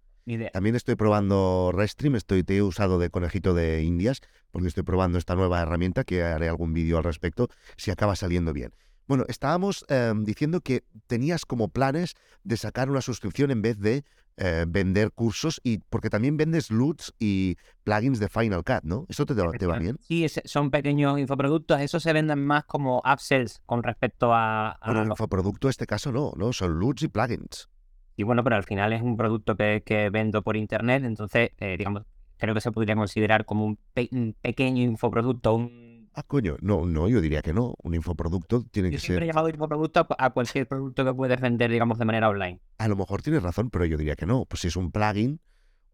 También 0.51 0.75
estoy 0.75 0.95
probando 0.95 1.71
Restream, 1.73 2.17
estoy, 2.17 2.43
te 2.43 2.57
he 2.57 2.61
usado 2.61 2.99
de 2.99 3.09
conejito 3.09 3.53
de 3.53 3.83
indias, 3.83 4.19
porque 4.51 4.67
estoy 4.67 4.83
probando 4.83 5.17
esta 5.17 5.35
nueva 5.35 5.61
herramienta 5.61 6.03
que 6.03 6.21
haré 6.21 6.49
algún 6.49 6.73
vídeo 6.73 6.97
al 6.97 7.05
respecto 7.05 7.47
si 7.77 7.91
acaba 7.91 8.13
saliendo 8.17 8.51
bien. 8.51 8.73
Bueno, 9.07 9.23
estábamos 9.27 9.85
em, 9.87 10.23
diciendo 10.25 10.61
que 10.61 10.83
tenías 11.07 11.45
como 11.45 11.69
planes 11.69 12.15
de 12.43 12.57
sacar 12.57 12.89
una 12.89 13.01
suscripción 13.01 13.51
en 13.51 13.61
vez 13.61 13.79
de 13.79 14.03
eh, 14.39 14.65
vender 14.67 15.11
cursos 15.11 15.59
y 15.63 15.79
porque 15.79 16.09
también 16.09 16.37
vendes 16.37 16.69
LUTs 16.69 17.13
y 17.17 17.55
plugins 17.83 18.19
de 18.19 18.29
Final 18.29 18.63
Cut, 18.63 18.83
¿no? 18.83 19.05
¿Eso 19.09 19.25
te, 19.25 19.33
te 19.33 19.65
va 19.65 19.79
bien? 19.79 19.97
Sí, 20.01 20.27
son 20.45 20.69
pequeños 20.69 21.17
infoproductos. 21.17 21.79
Eso 21.81 21.99
se 21.99 22.13
venden 22.13 22.45
más 22.45 22.65
como 22.65 23.01
upsells 23.03 23.61
con 23.65 23.81
respecto 23.81 24.33
a... 24.33 24.71
a 24.71 24.93
bueno, 24.93 25.11
infoproducto 25.11 25.67
en 25.67 25.71
este 25.71 25.87
caso 25.87 26.11
no, 26.11 26.33
¿no? 26.35 26.53
Son 26.53 26.77
LUTs 26.77 27.03
y 27.03 27.07
plugins. 27.07 27.69
Y 28.15 28.23
bueno, 28.23 28.43
pero 28.43 28.57
al 28.57 28.63
final 28.63 28.93
es 28.93 29.01
un 29.01 29.15
producto 29.15 29.55
que, 29.55 29.83
que 29.85 30.09
vendo 30.09 30.43
por 30.43 30.57
internet, 30.57 31.03
entonces, 31.03 31.51
eh, 31.59 31.75
digamos, 31.77 32.03
creo 32.37 32.53
que 32.53 32.61
se 32.61 32.71
podría 32.71 32.95
considerar 32.95 33.45
como 33.45 33.65
un, 33.65 33.79
un 34.11 34.35
pequeño 34.41 34.83
infoproducto, 34.83 35.55
un 35.55 35.96
Ah, 36.17 36.23
coño, 36.23 36.57
no, 36.61 36.87
no, 36.87 37.07
yo 37.07 37.21
diría 37.21 37.43
que 37.43 37.53
no. 37.53 37.75
Un 37.83 37.93
infoproducto 37.93 38.63
tiene 38.71 38.89
que 38.89 38.97
ser. 38.97 39.05
Siempre 39.05 39.25
he 39.25 39.27
llamado 39.27 39.49
infoproducto 39.49 40.07
a 40.17 40.31
cualquier 40.31 40.67
producto 40.67 41.05
que 41.05 41.13
puedes 41.13 41.39
vender, 41.39 41.69
digamos, 41.69 41.99
de 41.99 42.05
manera 42.05 42.27
online. 42.27 42.59
A 42.79 42.87
lo 42.87 42.95
mejor 42.95 43.21
tienes 43.21 43.43
razón, 43.43 43.69
pero 43.69 43.85
yo 43.85 43.97
diría 43.97 44.15
que 44.15 44.25
no. 44.25 44.45
Pues 44.45 44.61
si 44.61 44.67
es 44.69 44.75
un 44.75 44.91
plugin 44.91 45.39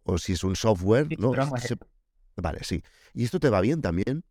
o 0.03 0.17
si 0.17 0.31
es 0.31 0.45
un 0.45 0.55
software, 0.55 1.09
no. 1.19 1.33
Vale, 2.37 2.59
sí. 2.63 2.81
¿Y 3.13 3.25
esto 3.25 3.41
te 3.41 3.49
va 3.49 3.59
bien 3.59 3.81
también? 3.81 4.23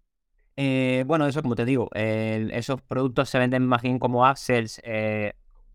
Eh, 0.57 1.05
bueno, 1.07 1.27
eso 1.27 1.43
como 1.43 1.57
te 1.57 1.67
digo, 1.67 1.91
esos 1.93 2.81
productos 2.81 3.29
se 3.29 3.39
venden 3.39 3.67
más 3.67 3.83
bien 3.83 3.99
como 3.99 4.27
upsells 4.27 4.81
eh, 4.85 5.35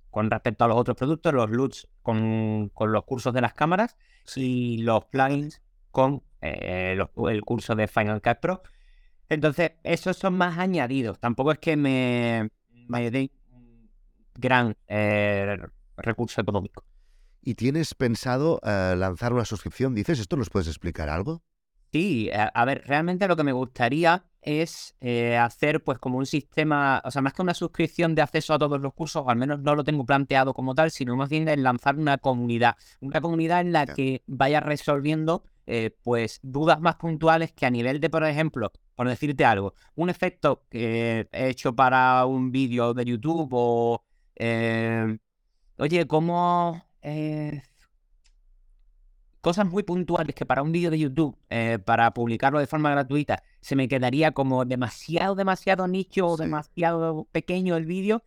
con 0.09 0.31
respecto 0.31 0.63
a 0.63 0.67
los 0.67 0.77
otros 0.77 0.97
productos, 0.97 1.31
los 1.31 1.51
LUTs 1.51 1.89
con, 2.01 2.71
con 2.74 2.91
los 2.91 3.03
cursos 3.03 3.36
de 3.36 3.41
las 3.41 3.53
cámaras 3.53 3.95
y 4.36 4.79
los 4.79 5.05
plugins 5.05 5.62
con 5.91 6.24
eh, 6.41 6.97
el 7.29 7.41
curso 7.43 7.75
de 7.75 7.88
Final 7.88 8.19
Cut 8.19 8.39
Pro 8.39 8.63
entonces, 9.29 9.72
esos 9.84 10.17
son 10.17 10.36
más 10.36 10.57
añadidos. 10.57 11.19
Tampoco 11.19 11.51
es 11.51 11.60
que 11.60 11.75
me, 11.75 12.50
me 12.88 13.12
dé 13.12 13.31
un 13.51 13.89
gran 14.36 14.75
eh, 14.88 15.57
recurso 15.98 16.41
económico. 16.41 16.84
¿Y 17.41 17.55
tienes 17.55 17.93
pensado 17.93 18.60
eh, 18.63 18.96
lanzar 18.98 19.34
una 19.34 19.46
suscripción? 19.46 19.96
Dices, 19.96 20.19
¿esto 20.19 20.36
nos 20.38 20.50
puedes 20.50 20.67
explicar 20.67 21.10
algo? 21.10 21.43
Sí, 21.91 22.29
a, 22.34 22.65
ver, 22.65 22.84
realmente 22.86 23.27
lo 23.27 23.38
que 23.38 23.43
me 23.43 23.53
gustaría 23.53 24.25
es 24.48 24.96
eh, 25.01 25.36
hacer 25.36 25.84
pues 25.84 26.00
como 26.00 26.18
un 26.18 26.25
sistema, 26.25 27.01
o 27.04 27.12
sea, 27.12 27.22
más 27.22 27.34
que 27.34 27.42
una 27.42 27.54
suscripción 27.54 28.16
de 28.16 28.22
acceso 28.22 28.54
a 28.54 28.60
todos 28.60 28.80
los 28.80 28.94
cursos, 28.94 29.24
o 29.25 29.30
al 29.30 29.36
menos 29.36 29.60
no 29.60 29.75
lo 29.75 29.84
tengo 29.84 30.06
planteado 30.06 30.54
como 30.54 30.74
tal, 30.74 30.89
sino 30.89 31.18
más 31.18 31.27
bien 31.30 31.44
de 31.44 31.58
lanzar 31.58 31.98
una 31.98 32.18
comunidad, 32.18 32.77
una 33.01 33.20
comunidad 33.20 33.60
en 33.60 33.74
la 33.74 33.86
que 33.86 34.24
vaya 34.25 34.62
resolviendo 34.62 35.44
eh, 35.66 35.92
pues 36.01 36.39
dudas 36.44 36.80
más 36.80 36.96
puntuales 36.96 37.51
que 37.51 37.66
a 37.66 37.70
nivel 37.70 38.00
de, 38.00 38.10
por 38.10 38.24
ejemplo, 38.24 38.72
por 38.96 39.10
decirte 39.10 39.44
algo, 39.44 39.74
un 39.96 40.10
efecto 40.10 40.63
que 40.70 41.27
he 41.30 41.50
hecho 41.50 41.75
para 41.75 42.25
un 42.25 42.50
vídeo 42.50 42.94
de 42.94 43.04
YouTube 43.04 43.50
o, 43.51 44.06
eh, 44.36 45.18
oye, 45.77 46.08
¿cómo... 46.08 46.86
Eh, 49.48 49.50
cosas 49.50 49.66
muy 49.66 49.84
puntuales 49.84 50.36
que 50.36 50.46
para 50.46 50.62
un 50.62 50.72
vídeo 50.72 50.92
de 50.92 51.00
YouTube, 51.00 51.38
para 51.86 52.12
publicarlo 52.12 52.60
de 52.60 52.68
forma 52.68 52.92
gratuita, 52.92 53.44
se 53.62 53.75
me 53.75 53.88
quedaría 53.88 54.32
como 54.32 54.66
demasiado, 54.66 55.36
demasiado 55.36 55.88
nicho 55.88 56.27
o 56.27 56.38
demasiado 56.38 57.27
pequeño 57.32 57.77
el 57.77 57.86
vídeo, 57.86 58.24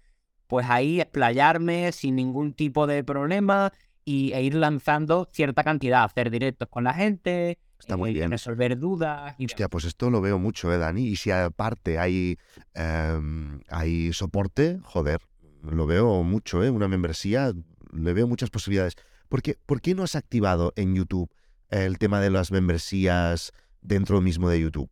pues 0.46 0.66
ahí 0.68 1.00
explayarme 1.00 1.92
sin 1.92 2.16
ningún 2.16 2.54
tipo 2.54 2.86
de 2.86 3.04
problema 3.04 3.72
y, 4.04 4.32
e 4.32 4.42
ir 4.42 4.54
lanzando 4.54 5.28
cierta 5.30 5.62
cantidad, 5.62 6.04
hacer 6.04 6.30
directos 6.30 6.68
con 6.68 6.84
la 6.84 6.94
gente, 6.94 7.58
Está 7.78 7.96
muy 7.96 8.10
eh, 8.10 8.14
bien. 8.14 8.30
resolver 8.30 8.78
dudas. 8.78 9.34
Y... 9.38 9.46
Hostia, 9.46 9.68
pues 9.68 9.84
esto 9.84 10.10
lo 10.10 10.20
veo 10.20 10.38
mucho, 10.38 10.72
¿eh, 10.72 10.78
Dani? 10.78 11.06
Y 11.06 11.16
si 11.16 11.30
aparte 11.30 11.98
hay, 11.98 12.36
em, 12.74 13.60
hay 13.68 14.12
soporte, 14.12 14.78
joder, 14.82 15.20
lo 15.62 15.86
veo 15.86 16.22
mucho, 16.22 16.62
¿eh? 16.62 16.70
Una 16.70 16.88
membresía, 16.88 17.52
le 17.92 18.12
veo 18.12 18.26
muchas 18.26 18.50
posibilidades. 18.50 18.96
¿Por 19.30 19.40
qué, 19.40 19.56
¿Por 19.64 19.80
qué 19.80 19.94
no 19.94 20.02
has 20.02 20.14
activado 20.14 20.74
en 20.76 20.94
YouTube 20.94 21.30
el 21.70 21.96
tema 21.96 22.20
de 22.20 22.28
las 22.28 22.52
membresías 22.52 23.52
dentro 23.80 24.20
mismo 24.20 24.50
de 24.50 24.60
YouTube? 24.60 24.90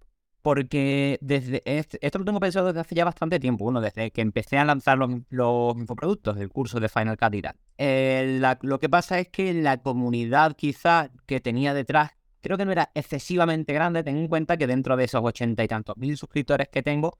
porque 0.49 1.19
desde 1.21 1.63
esto 1.67 2.19
lo 2.19 2.25
tengo 2.25 2.41
pensado 2.41 2.69
desde 2.69 2.81
hace 2.81 2.95
ya 2.95 3.05
bastante 3.05 3.39
tiempo, 3.39 3.65
bueno, 3.65 3.83
desde 3.83 4.11
que 4.11 4.23
empecé 4.23 4.57
a 4.57 4.65
lanzar 4.65 4.97
los, 4.97 5.11
los 5.29 5.77
infoproductos 5.77 6.37
del 6.37 6.49
curso 6.49 6.81
de 6.81 6.89
Final 6.89 7.19
Cut 7.19 7.35
y. 7.35 7.43
Eh, 7.77 8.41
lo 8.63 8.79
que 8.79 8.89
pasa 8.89 9.19
es 9.19 9.29
que 9.29 9.53
la 9.53 9.77
comunidad 9.77 10.57
quizá 10.57 11.11
que 11.27 11.41
tenía 11.41 11.75
detrás, 11.75 12.13
creo 12.41 12.57
que 12.57 12.65
no 12.65 12.73
era 12.73 12.91
excesivamente 12.95 13.75
grande, 13.75 14.03
ten 14.03 14.17
en 14.17 14.27
cuenta 14.27 14.57
que 14.57 14.67
dentro 14.67 14.97
de 14.97 15.05
esos 15.05 15.21
ochenta 15.23 15.63
y 15.65 15.69
tantos 15.69 15.99
mil 15.99 16.17
suscriptores 16.17 16.69
que 16.69 16.83
tengo, 16.83 17.19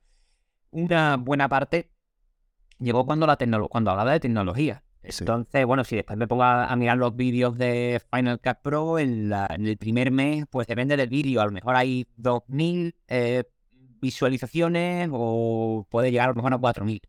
una 0.71 1.19
buena 1.19 1.51
parte 1.51 1.91
llegó 2.79 3.05
cuando, 3.05 3.27
la 3.27 3.37
cuando 3.69 3.91
hablaba 3.91 4.13
de 4.13 4.21
tecnología. 4.21 4.83
Entonces, 5.19 5.65
bueno, 5.67 5.85
si 5.85 5.97
después 5.97 6.19
me 6.19 6.29
pongo 6.29 6.43
a, 6.45 6.75
mirar 6.77 6.99
los 6.99 7.17
vídeos 7.17 7.57
de 7.57 8.01
Final 8.13 8.41
Cut 8.41 8.59
Pro, 8.63 8.99
en, 8.99 9.33
el 9.33 9.77
primer 9.77 10.11
mes, 10.11 10.45
pues 10.51 10.67
depende 10.67 10.97
del 10.97 11.09
vídeo. 11.09 11.41
A 11.41 11.47
lo 11.47 11.53
mejor 11.53 11.77
hay 11.77 12.07
2.000 12.19 12.95
eh, 13.09 13.45
visualizaciones 14.01 15.09
o 15.13 15.87
puede 15.91 16.11
llegar 16.11 16.27
a 16.29 16.33
lo 16.33 16.37
mejor 16.37 16.55
a 16.55 16.59
4.000. 16.59 17.01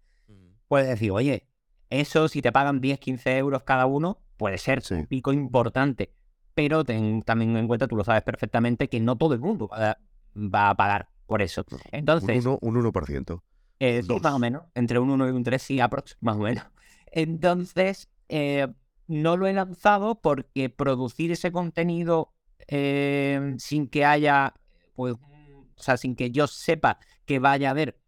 Puedes 0.68 0.88
decir, 0.88 1.12
oye, 1.12 1.48
eso 1.90 2.28
si 2.28 2.42
te 2.42 2.52
pagan 2.52 2.80
10, 2.80 3.00
15 3.00 3.38
euros 3.38 3.64
cada 3.64 3.86
uno, 3.86 4.20
puede 4.38 4.58
ser 4.58 4.82
un 4.92 5.06
pico 5.08 5.34
importante. 5.34 6.14
Pero 6.54 6.84
ten 6.84 7.22
también 7.24 7.56
en 7.58 7.68
cuenta, 7.68 7.88
tú 7.88 7.96
lo 7.96 8.04
sabes 8.04 8.24
perfectamente, 8.24 8.90
que 8.90 9.00
no 9.00 9.18
todo 9.18 9.34
el 9.34 9.40
mundo 9.40 9.70
va 9.70 10.70
a, 10.70 10.76
pagar 10.76 11.10
por 11.26 11.42
eso. 11.42 11.64
Entonces... 11.92 12.46
Un 12.46 12.58
1%. 12.58 12.60
Un 12.62 12.76
1%. 12.76 13.42
Eh, 13.80 14.04
más 14.22 14.34
o 14.34 14.40
menos. 14.40 14.64
Entre 14.76 15.00
un 15.00 15.10
1 15.10 15.28
y 15.30 15.32
un 15.32 15.44
3, 15.44 15.62
sí, 15.62 15.80
aprox, 15.80 16.18
más 16.20 16.36
o 16.36 16.40
menos. 16.40 16.66
Entonces, 17.12 18.10
eh, 18.28 18.68
no 19.08 19.38
lo 19.38 19.48
he 19.48 19.54
lanzado 19.54 20.22
porque 20.22 20.70
producir 20.70 21.32
ese 21.32 21.52
contenido 21.52 22.34
eh, 22.68 23.56
sin 23.58 23.88
que 23.88 24.06
haya, 24.06 24.54
pues, 24.96 25.16
o 25.16 25.82
sea, 25.82 25.98
sin 25.98 26.16
que 26.16 26.32
yo 26.32 26.48
sepa 26.48 27.00
que 27.26 27.40
vaya 27.40 27.70
a 27.70 27.72
haber 27.72 28.00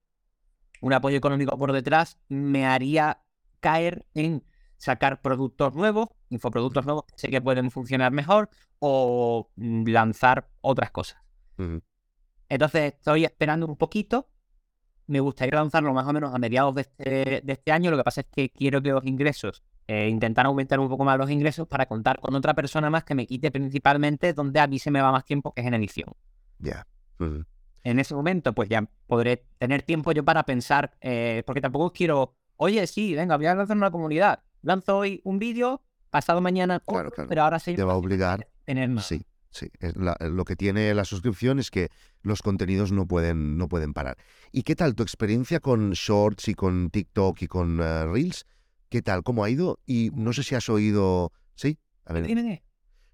un 0.81 0.93
apoyo 0.93 1.17
económico 1.17 1.57
por 1.57 1.71
detrás, 1.71 2.19
me 2.27 2.65
haría 2.65 3.23
caer 3.59 4.05
en 4.13 4.43
sacar 4.77 5.21
productos 5.21 5.75
nuevos, 5.75 6.09
infoproductos 6.29 6.85
nuevos 6.85 7.05
que 7.05 7.13
sé 7.17 7.29
que 7.29 7.41
pueden 7.41 7.69
funcionar 7.69 8.11
mejor, 8.11 8.49
o 8.79 9.51
mm, 9.55 9.87
lanzar 9.87 10.49
otras 10.61 10.91
cosas. 10.91 11.21
Entonces 12.49 12.93
estoy 12.93 13.25
esperando 13.25 13.67
un 13.67 13.77
poquito 13.77 14.27
me 15.11 15.19
gustaría 15.19 15.55
lanzarlo 15.55 15.93
más 15.93 16.07
o 16.07 16.13
menos 16.13 16.33
a 16.33 16.39
mediados 16.39 16.73
de 16.73 16.81
este, 16.81 17.41
de 17.43 17.53
este 17.53 17.71
año. 17.71 17.91
Lo 17.91 17.97
que 17.97 18.03
pasa 18.03 18.21
es 18.21 18.27
que 18.31 18.49
quiero 18.49 18.81
que 18.81 18.91
los 18.91 19.05
ingresos, 19.05 19.61
eh, 19.87 20.07
intentar 20.07 20.45
aumentar 20.45 20.79
un 20.79 20.87
poco 20.87 21.03
más 21.03 21.17
los 21.17 21.29
ingresos 21.29 21.67
para 21.67 21.85
contar 21.85 22.19
con 22.19 22.33
otra 22.33 22.53
persona 22.53 22.89
más 22.89 23.03
que 23.03 23.13
me 23.13 23.27
quite 23.27 23.51
principalmente 23.51 24.33
donde 24.33 24.59
a 24.59 24.67
mí 24.67 24.79
se 24.79 24.89
me 24.89 25.01
va 25.01 25.11
más 25.11 25.25
tiempo, 25.25 25.53
que 25.53 25.61
es 25.61 25.67
en 25.67 25.73
edición. 25.73 26.09
Ya. 26.59 26.87
En 27.83 27.99
ese 27.99 28.15
momento, 28.15 28.53
pues 28.53 28.69
ya 28.69 28.87
podré 29.05 29.45
tener 29.57 29.83
tiempo 29.83 30.11
yo 30.13 30.23
para 30.23 30.43
pensar, 30.43 30.95
eh, 31.01 31.43
porque 31.45 31.61
tampoco 31.61 31.91
quiero, 31.91 32.35
oye, 32.55 32.87
sí, 32.87 33.13
venga, 33.13 33.35
voy 33.37 33.47
a 33.47 33.55
lanzar 33.55 33.75
una 33.75 33.91
comunidad. 33.91 34.43
Lanzo 34.61 34.97
hoy 34.97 35.21
un 35.23 35.39
vídeo, 35.39 35.81
pasado 36.09 36.39
mañana, 36.41 36.81
pero 37.27 37.43
ahora 37.43 37.59
sí. 37.59 37.75
Te 37.75 37.83
va 37.83 37.93
a 37.93 37.97
obligar. 37.97 38.47
Tener 38.65 38.89
más. 38.89 39.07
Sí. 39.07 39.25
Sí, 39.51 39.69
lo 39.95 40.45
que 40.45 40.55
tiene 40.55 40.93
la 40.93 41.03
suscripción 41.03 41.59
es 41.59 41.69
que 41.69 41.89
los 42.21 42.41
contenidos 42.41 42.93
no 42.93 43.05
pueden, 43.05 43.57
no 43.57 43.67
pueden 43.67 43.93
parar. 43.93 44.17
¿Y 44.51 44.63
qué 44.63 44.75
tal 44.75 44.95
tu 44.95 45.03
experiencia 45.03 45.59
con 45.59 45.91
Shorts 45.91 46.47
y 46.47 46.53
con 46.53 46.89
TikTok 46.89 47.41
y 47.41 47.47
con 47.47 47.81
eh, 47.81 48.05
Reels? 48.05 48.45
¿Qué 48.87 49.01
tal? 49.01 49.23
¿Cómo 49.23 49.43
ha 49.43 49.49
ido? 49.49 49.79
Y 49.85 50.11
no 50.13 50.31
sé 50.31 50.43
si 50.43 50.55
has 50.55 50.69
oído... 50.69 51.33
¿Sí? 51.55 51.77
A 52.05 52.13
ver. 52.13 52.61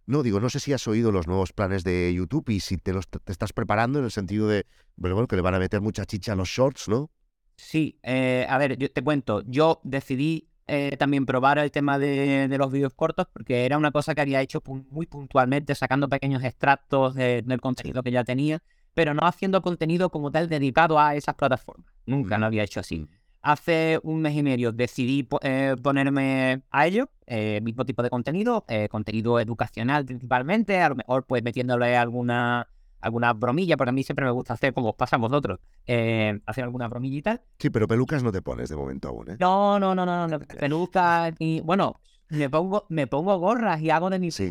No, 0.06 0.24
digo, 0.24 0.39
no 0.39 0.50
sé 0.50 0.60
si 0.60 0.74
has 0.74 0.88
oído 0.88 1.12
los 1.12 1.27
nuevos 1.27 1.53
planes 1.53 1.84
de 1.84 2.13
YouTube 2.13 2.50
y 2.50 2.60
si 2.60 2.77
te 2.77 2.94
los 2.94 3.08
te 3.10 3.32
estás 3.32 3.51
preparando 3.51 4.00
en 4.00 4.06
el 4.06 4.12
sentido 4.12 4.48
de, 4.48 4.65
bueno, 4.96 5.27
que 5.27 5.36
le 5.36 5.41
van 5.41 5.56
a 5.56 5.60
meter 5.60 5.82
mucha 5.82 6.06
chicha 6.06 6.34
a 6.34 6.36
los 6.36 6.48
shorts, 6.48 6.88
¿no? 6.88 7.12
Sí, 7.58 8.00
eh, 8.03 8.46
a 8.48 8.58
ver, 8.58 8.77
yo 8.77 8.89
te 8.91 9.03
cuento, 9.03 9.44
yo 9.46 9.82
decidí 9.84 10.50
eh, 10.68 10.96
también 10.98 11.26
probar 11.26 11.58
el 11.60 11.72
tema 11.72 11.98
de, 11.98 12.48
de 12.48 12.58
los 12.58 12.72
vídeos 12.72 12.94
cortos 12.94 13.28
porque 13.32 13.66
era 13.66 13.78
una 13.78 13.92
cosa 13.92 14.14
que 14.16 14.22
había 14.22 14.42
hecho 14.42 14.62
muy 14.92 15.06
puntualmente, 15.06 15.74
sacando 15.76 16.08
pequeños 16.10 16.44
extractos 16.44 17.16
de- 17.16 17.42
del 17.42 17.62
contenido 17.62 18.04
que 18.04 18.12
ya 18.12 18.24
tenía, 18.24 18.62
pero 18.94 19.14
no 19.14 19.22
haciendo 19.26 19.62
contenido 19.62 20.10
como 20.10 20.32
tal 20.32 20.50
dedicado 20.50 21.00
a 21.00 21.16
esas 21.16 21.36
plataformas. 21.36 21.88
Nunca 22.06 22.38
Mm. 22.38 22.40
lo 22.42 22.46
había 22.48 22.64
hecho 22.64 22.80
así. 22.80 23.08
Hace 23.42 24.00
un 24.04 24.22
mes 24.22 24.36
y 24.36 24.44
medio 24.44 24.72
decidí 24.72 25.24
po- 25.24 25.40
eh, 25.42 25.76
ponerme 25.82 26.64
a 26.72 26.88
ello, 26.88 27.10
eh, 27.28 27.62
mismo 27.64 27.86
tipo 27.86 28.04
de 28.04 28.10
contenido, 28.10 28.66
eh, 28.68 28.90
contenido 28.90 29.40
educacional 29.40 30.04
principalmente, 30.06 30.82
a 30.82 30.90
lo 30.90 30.96
mejor 30.96 31.26
pues 31.26 31.44
metiéndole 31.44 31.96
alguna, 31.96 32.68
alguna 33.00 33.34
bromilla, 33.34 33.77
porque 33.77 33.89
a 33.89 33.94
mí 33.94 34.04
siempre 34.04 34.25
me 34.25 34.32
gusta 34.32 34.54
hacer, 34.54 34.74
como 34.74 34.89
os 34.89 34.96
pasa 34.96 35.16
a 35.16 35.20
vosotros, 35.20 35.60
eh, 35.86 36.39
hacer 36.46 36.63
alguna 36.63 36.88
bromilla 36.88 37.18
y 37.18 37.22
tal. 37.22 37.42
Sí, 37.60 37.70
pero 37.70 37.88
pelucas 37.88 38.24
no 38.24 38.32
te 38.32 38.42
pones 38.42 38.70
de 38.70 38.75
momento 38.75 39.10
aún, 39.10 39.32
¿eh? 39.32 39.38
No, 39.39 39.80
no, 39.80 39.96
no, 39.96 40.06
no, 40.06 40.27
no, 40.27 40.39
pelucas 40.60 41.34
ni... 41.39 41.62
Bueno, 41.62 42.00
me 42.30 42.50
pongo, 42.50 42.86
me 42.89 43.08
pongo 43.08 43.38
gorras 43.38 43.82
y 43.82 43.89
hago 43.89 44.10
de 44.10 44.20
mi 44.20 44.32
Sí, 44.32 44.50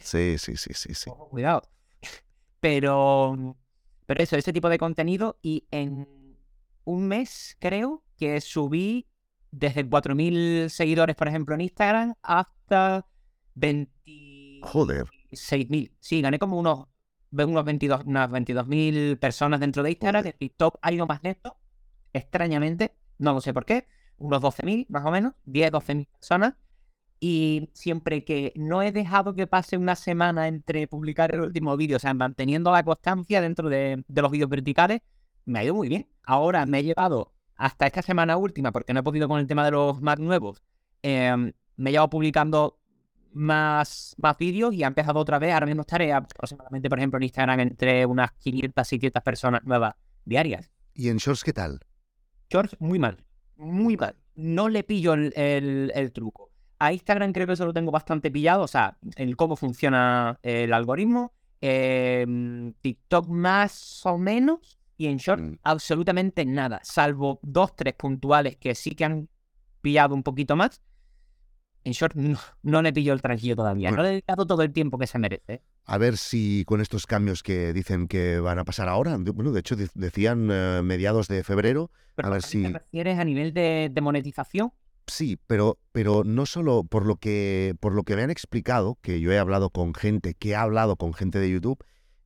sí, 0.00 0.38
sí, 0.38 0.56
sí, 0.56 0.74
sí, 0.74 0.94
sí, 0.94 1.10
cuidado. 1.30 1.62
Pero, 2.60 3.56
pero 4.06 4.22
eso, 4.22 4.36
ese 4.36 4.52
tipo 4.52 4.68
de 4.68 4.78
contenido 4.78 5.38
y 5.42 5.66
en 5.70 6.08
un 6.84 7.08
mes 7.08 7.56
creo 7.60 8.02
que 8.16 8.40
subí 8.40 9.06
desde 9.50 9.88
4.000 9.88 10.68
seguidores, 10.68 11.16
por 11.16 11.28
ejemplo, 11.28 11.54
en 11.54 11.62
Instagram 11.62 12.14
hasta 12.22 13.06
26.000. 13.54 14.60
Joder. 14.62 15.06
Sí, 15.32 16.20
gané 16.20 16.38
como 16.38 16.58
unos, 16.58 16.86
unos 17.42 17.64
22, 17.64 18.02
unas 18.06 18.30
22.000 18.30 19.18
personas 19.18 19.60
dentro 19.60 19.82
de 19.82 19.90
Instagram. 19.90 20.26
En 20.26 20.32
TikTok 20.32 20.78
ha 20.82 20.92
ido 20.92 21.06
más 21.06 21.22
lento, 21.22 21.56
extrañamente, 22.12 22.94
no 23.18 23.32
lo 23.32 23.40
sé 23.40 23.52
por 23.52 23.64
qué, 23.64 23.86
unos 24.18 24.40
12.000 24.40 24.86
más 24.88 25.04
o 25.04 25.10
menos, 25.10 25.34
10, 25.46 25.72
12.000 25.72 26.06
personas. 26.06 26.54
Y 27.20 27.70
siempre 27.72 28.24
que 28.24 28.52
no 28.54 28.82
he 28.82 28.92
dejado 28.92 29.34
que 29.34 29.46
pase 29.46 29.78
una 29.78 29.96
semana 29.96 30.46
entre 30.46 30.86
publicar 30.86 31.34
el 31.34 31.40
último 31.40 31.76
vídeo, 31.76 31.96
o 31.96 32.00
sea, 32.00 32.12
manteniendo 32.12 32.70
la 32.70 32.84
constancia 32.84 33.40
dentro 33.40 33.68
de, 33.68 34.04
de 34.06 34.22
los 34.22 34.30
vídeos 34.30 34.50
verticales, 34.50 35.00
me 35.46 35.58
ha 35.58 35.64
ido 35.64 35.74
muy 35.74 35.88
bien. 35.88 36.08
Ahora 36.24 36.66
me 36.66 36.80
he 36.80 36.84
llevado 36.84 37.34
hasta 37.56 37.86
esta 37.86 38.02
semana 38.02 38.36
última, 38.36 38.72
porque 38.72 38.92
no 38.92 39.00
he 39.00 39.02
podido 39.02 39.28
con 39.28 39.40
el 39.40 39.46
tema 39.46 39.64
de 39.64 39.70
los 39.72 40.00
Mac 40.00 40.18
nuevos, 40.18 40.62
em, 41.02 41.52
me 41.76 41.90
he 41.90 41.92
llevado 41.92 42.10
publicando 42.10 42.78
más, 43.34 44.14
más 44.18 44.36
vídeos 44.38 44.72
y 44.74 44.82
ha 44.82 44.86
empezado 44.86 45.18
otra 45.20 45.38
vez. 45.38 45.52
Ahora 45.52 45.66
mismo 45.66 45.82
estaré 45.82 46.12
aproximadamente, 46.12 46.88
por 46.88 46.98
ejemplo, 46.98 47.18
en 47.18 47.24
Instagram 47.24 47.60
entre 47.60 48.06
unas 48.06 48.32
500, 48.32 48.86
600 48.88 49.22
personas 49.22 49.62
nuevas 49.64 49.94
diarias. 50.24 50.70
¿Y 50.94 51.08
en 51.08 51.16
Shorts 51.18 51.44
qué 51.44 51.52
tal? 51.52 51.80
George, 52.50 52.76
muy 52.78 52.98
mal. 52.98 53.24
Muy 53.56 53.96
mal. 53.96 54.16
No 54.36 54.68
le 54.68 54.82
pillo 54.84 55.14
el, 55.14 55.32
el- 55.36 55.92
el 55.94 56.12
truco. 56.12 56.50
A 56.78 56.92
Instagram 56.92 57.32
creo 57.32 57.46
que 57.46 57.52
eso 57.54 57.66
lo 57.66 57.72
tengo 57.72 57.90
bastante 57.90 58.30
pillado. 58.30 58.62
O 58.62 58.68
sea, 58.68 58.98
el 59.16 59.36
cómo 59.36 59.56
funciona 59.56 60.38
el 60.42 60.72
algoritmo. 60.72 61.32
Em, 61.60 62.72
TikTok 62.80 63.28
más 63.28 64.04
o 64.06 64.18
menos. 64.18 64.78
Y 64.96 65.06
en 65.06 65.16
Short 65.16 65.40
Mm. 65.42 65.58
absolutamente 65.64 66.44
nada. 66.44 66.80
Salvo 66.84 67.40
dos, 67.42 67.74
tres 67.74 67.94
puntuales 67.94 68.56
que 68.56 68.74
sí 68.76 68.94
que 68.94 69.04
han 69.04 69.28
pillado 69.80 70.14
un 70.14 70.22
poquito 70.22 70.54
más. 70.56 70.80
En 71.84 71.92
Short 71.92 72.14
no, 72.16 72.38
no 72.62 72.82
le 72.82 72.92
pillo 72.92 73.12
el 73.12 73.20
tranquillo 73.20 73.56
todavía. 73.56 73.90
No 73.90 74.02
le 74.02 74.08
he 74.08 74.10
dedicado 74.12 74.46
todo 74.46 74.62
el 74.62 74.72
tiempo 74.72 74.98
que 74.98 75.06
se 75.06 75.18
merece. 75.18 75.62
A 75.86 75.98
ver 75.98 76.16
si 76.16 76.64
con 76.66 76.80
estos 76.80 77.06
cambios 77.06 77.42
que 77.42 77.74
dicen 77.74 78.08
que 78.08 78.40
van 78.40 78.58
a 78.58 78.64
pasar 78.64 78.88
ahora, 78.88 79.18
bueno, 79.18 79.52
de 79.52 79.60
hecho 79.60 79.76
de- 79.76 79.90
decían 79.94 80.48
eh, 80.50 80.80
mediados 80.82 81.28
de 81.28 81.44
febrero, 81.44 81.90
Pero 82.14 82.28
A 82.28 82.30
ver 82.30 82.38
¿a 82.38 82.40
qué 82.40 82.46
si- 82.48 82.62
te 82.62 82.78
refieres 82.78 83.18
a 83.18 83.24
nivel 83.24 83.52
de, 83.52 83.90
de 83.92 84.00
monetización? 84.00 84.72
sí, 85.06 85.38
pero, 85.46 85.78
pero 85.92 86.24
no 86.24 86.46
solo 86.46 86.84
por 86.84 87.04
lo 87.04 87.16
que 87.16 87.74
por 87.80 87.92
lo 87.92 88.04
que 88.04 88.16
me 88.16 88.22
han 88.22 88.30
explicado, 88.30 88.96
que 89.02 89.20
yo 89.20 89.30
he 89.32 89.38
hablado 89.38 89.68
con 89.68 89.92
gente, 89.94 90.32
que 90.34 90.54
ha 90.56 90.62
hablado 90.62 90.96
con 90.96 91.12
gente 91.12 91.38
de 91.38 91.50
YouTube, 91.50 91.84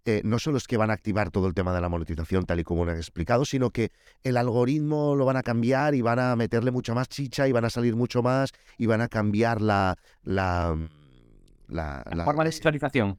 eh, 0.09 0.23
no 0.25 0.39
solo 0.39 0.59
es 0.59 0.67
que 0.67 0.77
van 0.77 0.91
a 0.91 0.95
activar 0.95 1.31
todo 1.31 1.47
el 1.47 1.55
tema 1.55 1.75
de 1.75 1.81
la 1.81 1.89
monetización 1.89 2.45
tal 2.47 2.61
y 2.61 2.65
como 2.65 2.85
me 2.85 2.93
han 2.93 2.99
explicado, 2.99 3.45
sino 3.45 3.71
que 3.71 3.91
el 4.23 4.37
algoritmo 4.37 5.15
lo 5.17 5.25
van 5.25 5.37
a 5.37 5.43
cambiar 5.43 5.95
y 5.95 6.03
van 6.03 6.19
a 6.19 6.35
meterle 6.37 6.71
mucha 6.71 6.95
más 6.95 7.09
chicha 7.09 7.47
y 7.49 7.53
van 7.53 7.65
a 7.65 7.71
salir 7.71 7.95
mucho 7.97 8.23
más 8.23 8.53
y 8.79 8.87
van 8.87 9.01
a 9.01 9.09
cambiar 9.09 9.61
la 9.61 9.97
la, 10.23 10.77
la, 11.69 12.03
La 12.07 12.17
la- 12.17 12.25
forma 12.25 12.45
de 12.45 12.51
visualización. 12.51 13.19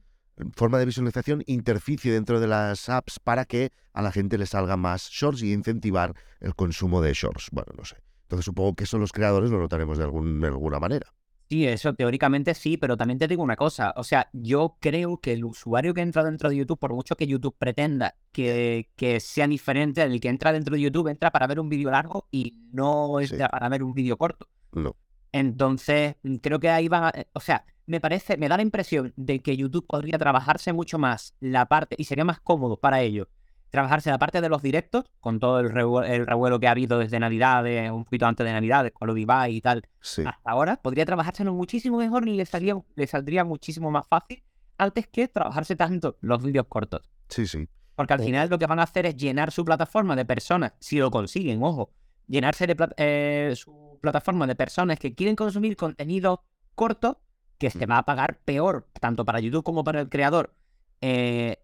forma 0.54 0.78
de 0.78 0.86
visualización, 0.86 1.42
interficie 1.46 2.12
dentro 2.12 2.40
de 2.40 2.46
las 2.46 2.88
apps 2.88 3.18
para 3.22 3.44
que 3.44 3.70
a 3.92 4.02
la 4.02 4.10
gente 4.12 4.38
le 4.38 4.46
salga 4.46 4.76
más 4.76 5.08
shorts 5.10 5.42
y 5.42 5.52
incentivar 5.52 6.14
el 6.40 6.54
consumo 6.54 7.02
de 7.02 7.12
shorts. 7.12 7.48
Bueno, 7.52 7.72
no 7.76 7.84
sé. 7.84 7.96
Entonces 8.22 8.44
supongo 8.46 8.74
que 8.74 8.84
eso 8.84 8.96
los 8.98 9.12
creadores 9.12 9.50
lo 9.50 9.58
notaremos 9.58 9.98
de, 9.98 10.04
algún- 10.04 10.40
de 10.40 10.46
alguna 10.46 10.78
manera. 10.78 11.12
Sí, 11.50 11.66
eso 11.66 11.92
teóricamente 11.94 12.54
sí, 12.54 12.76
pero 12.76 12.96
también 12.96 13.18
te 13.18 13.26
digo 13.26 13.42
una 13.42 13.56
cosa. 13.56 13.92
O 13.96 14.04
sea, 14.04 14.30
yo 14.32 14.76
creo 14.80 15.18
que 15.20 15.32
el 15.32 15.44
usuario 15.44 15.92
que 15.92 16.00
entra 16.00 16.22
dentro 16.22 16.48
de 16.48 16.54
YouTube, 16.56 16.78
por 16.78 16.94
mucho 16.94 17.16
que 17.16 17.26
YouTube 17.26 17.56
pretenda 17.58 18.14
que, 18.30 18.88
que 18.94 19.18
sea 19.18 19.48
diferente, 19.48 20.00
el 20.00 20.20
que 20.20 20.28
entra 20.28 20.52
dentro 20.52 20.76
de 20.76 20.80
YouTube 20.82 21.08
entra 21.08 21.32
para 21.32 21.48
ver 21.48 21.58
un 21.58 21.68
vídeo 21.68 21.90
largo 21.90 22.28
y 22.30 22.54
no 22.72 23.16
Sí. 23.20 23.32
entra 23.34 23.48
para 23.48 23.68
ver 23.68 23.82
un 23.82 23.92
vídeo 23.94 24.16
corto. 24.16 24.46
No. 24.72 24.94
Entonces, 25.32 26.14
mm, 26.22 26.36
creo 26.36 26.60
que 26.60 26.68
ahí 26.70 26.86
va. 26.86 27.10
eh, 27.12 27.26
O 27.32 27.40
sea, 27.40 27.64
me 27.86 28.00
parece, 28.00 28.36
me 28.36 28.48
da 28.48 28.56
la 28.56 28.62
impresión 28.62 29.12
de 29.16 29.40
que 29.40 29.56
YouTube 29.56 29.86
podría 29.88 30.18
trabajarse 30.18 30.72
mucho 30.72 30.98
más 30.98 31.34
la 31.40 31.66
parte, 31.66 31.96
y 31.98 32.04
sería 32.04 32.24
más 32.24 32.38
cómodo 32.40 32.76
para 32.78 33.00
ello, 33.02 33.28
trabajarse 33.70 34.10
la 34.10 34.18
parte 34.18 34.40
de 34.40 34.48
los 34.48 34.62
directos, 34.62 35.04
con 35.20 35.38
todo 35.40 35.60
el, 35.60 35.70
revue- 35.70 36.06
el 36.08 36.26
revuelo 36.26 36.58
que 36.60 36.68
ha 36.68 36.72
habido 36.72 36.98
desde 36.98 37.18
Navidades, 37.20 37.90
un 37.90 38.04
poquito 38.04 38.26
antes 38.26 38.44
de 38.44 38.52
Navidades, 38.52 38.92
con 38.92 39.08
lo 39.08 39.16
y 39.16 39.60
tal, 39.60 39.82
Sí. 40.00 40.22
hasta 40.26 40.50
ahora, 40.50 40.76
podría 40.76 41.06
trabajárselo 41.06 41.52
muchísimo 41.54 41.98
mejor 41.98 42.26
y 42.28 42.36
le, 42.36 42.46
salía, 42.46 42.74
le 42.96 43.06
saldría 43.06 43.44
muchísimo 43.44 43.90
más 43.90 44.06
fácil 44.08 44.42
antes 44.78 45.06
que 45.06 45.28
trabajarse 45.28 45.76
tanto 45.76 46.16
los 46.20 46.42
vídeos 46.42 46.66
cortos. 46.68 47.10
Sí, 47.28 47.46
sí. 47.46 47.68
Porque 47.94 48.14
al 48.14 48.20
Oh. 48.20 48.24
final 48.24 48.48
lo 48.48 48.58
que 48.58 48.66
van 48.66 48.80
a 48.80 48.84
hacer 48.84 49.06
es 49.06 49.16
llenar 49.16 49.50
su 49.52 49.64
plataforma 49.64 50.16
de 50.16 50.24
personas, 50.24 50.72
si 50.80 50.98
lo 50.98 51.10
consiguen, 51.10 51.62
ojo, 51.62 51.90
llenarse 52.26 52.66
de 52.66 52.76
plat- 52.76 52.94
eh, 52.96 53.52
su 53.56 53.98
plataforma 54.00 54.46
de 54.46 54.54
personas 54.54 54.98
que 54.98 55.14
quieren 55.14 55.36
consumir 55.36 55.76
contenido 55.76 56.44
corto 56.74 57.20
que 57.58 57.68
se 57.70 57.84
va 57.84 57.98
a 57.98 58.04
pagar 58.06 58.38
peor, 58.44 58.88
tanto 59.00 59.24
para 59.26 59.38
YouTube 59.38 59.62
como 59.64 59.84
para 59.84 60.00
el 60.00 60.08
creador. 60.08 60.54
Eh, 61.02 61.58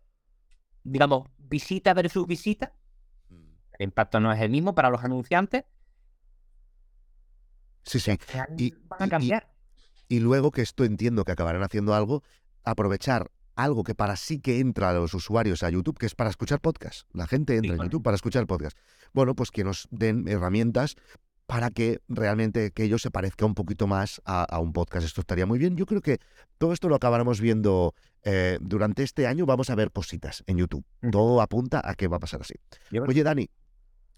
digamos, 0.84 1.28
visita 1.48 1.94
versus 1.94 2.26
visita, 2.26 2.72
el 3.78 3.85
impacto 3.85 4.20
no 4.20 4.32
es 4.32 4.40
el 4.40 4.50
mismo 4.50 4.74
para 4.74 4.90
los 4.90 5.02
anunciantes. 5.04 5.64
Sí, 7.85 8.00
sí. 8.00 8.18
Y- 8.59 8.74
van 8.88 9.02
a 9.02 9.09
cambiar. 9.09 9.52
Y 10.09 10.20
luego 10.20 10.50
que 10.50 10.62
esto 10.62 10.85
entiendo 10.85 11.24
que 11.24 11.32
acabarán 11.32 11.62
haciendo 11.62 11.94
algo, 11.94 12.22
aprovechar 12.64 13.30
algo 13.56 13.85
que 13.85 13.94
para 13.94 14.16
sí 14.16 14.38
que 14.38 14.61
entra 14.61 14.90
a 14.90 14.92
los 14.92 15.14
usuarios 15.14 15.62
a 15.62 15.70
YouTube, 15.70 15.98
que 15.98 16.06
es 16.06 16.14
para 16.14 16.30
escuchar 16.30 16.61
podcast. 16.61 17.09
La 17.12 17.26
gente 17.26 17.54
entra 17.54 17.72
en 17.72 17.76
claro. 17.76 17.85
YouTube 17.87 18.02
para 18.02 18.14
escuchar 18.14 18.46
podcast. 18.46 18.76
Bueno, 19.12 19.35
pues 19.35 19.50
que 19.50 19.64
nos 19.64 19.88
den 19.90 20.28
herramientas 20.28 20.96
para 21.46 21.70
que 21.70 22.00
realmente 22.09 22.72
que 22.72 22.85
ello 22.85 22.98
se 22.98 23.11
parezca 23.11 23.46
un 23.46 23.54
poquito 23.54 23.87
más 23.87 24.20
a, 24.24 24.44
a 24.44 24.59
un 24.59 24.72
podcast. 24.72 25.06
Esto 25.06 25.20
estaría 25.20 25.46
muy 25.46 25.59
bien. 25.59 25.76
Yo 25.76 25.87
creo 25.87 26.00
que 26.00 26.18
todo 26.59 26.72
esto 26.72 26.88
lo 26.88 26.96
acabaremos 26.96 27.40
viendo 27.40 27.94
eh, 28.24 28.59
durante 28.61 29.04
este 29.04 29.26
año. 29.26 29.46
Vamos 29.46 29.70
a 29.70 29.76
ver 29.76 29.92
cositas 29.92 30.42
en 30.46 30.59
YouTube. 30.59 30.85
Todo 31.12 31.40
apunta 31.40 31.80
a 31.85 31.94
que 31.94 32.09
va 32.09 32.16
a 32.16 32.20
pasar 32.20 32.40
así. 32.40 32.54
Oye, 33.06 33.22
Dani, 33.22 33.48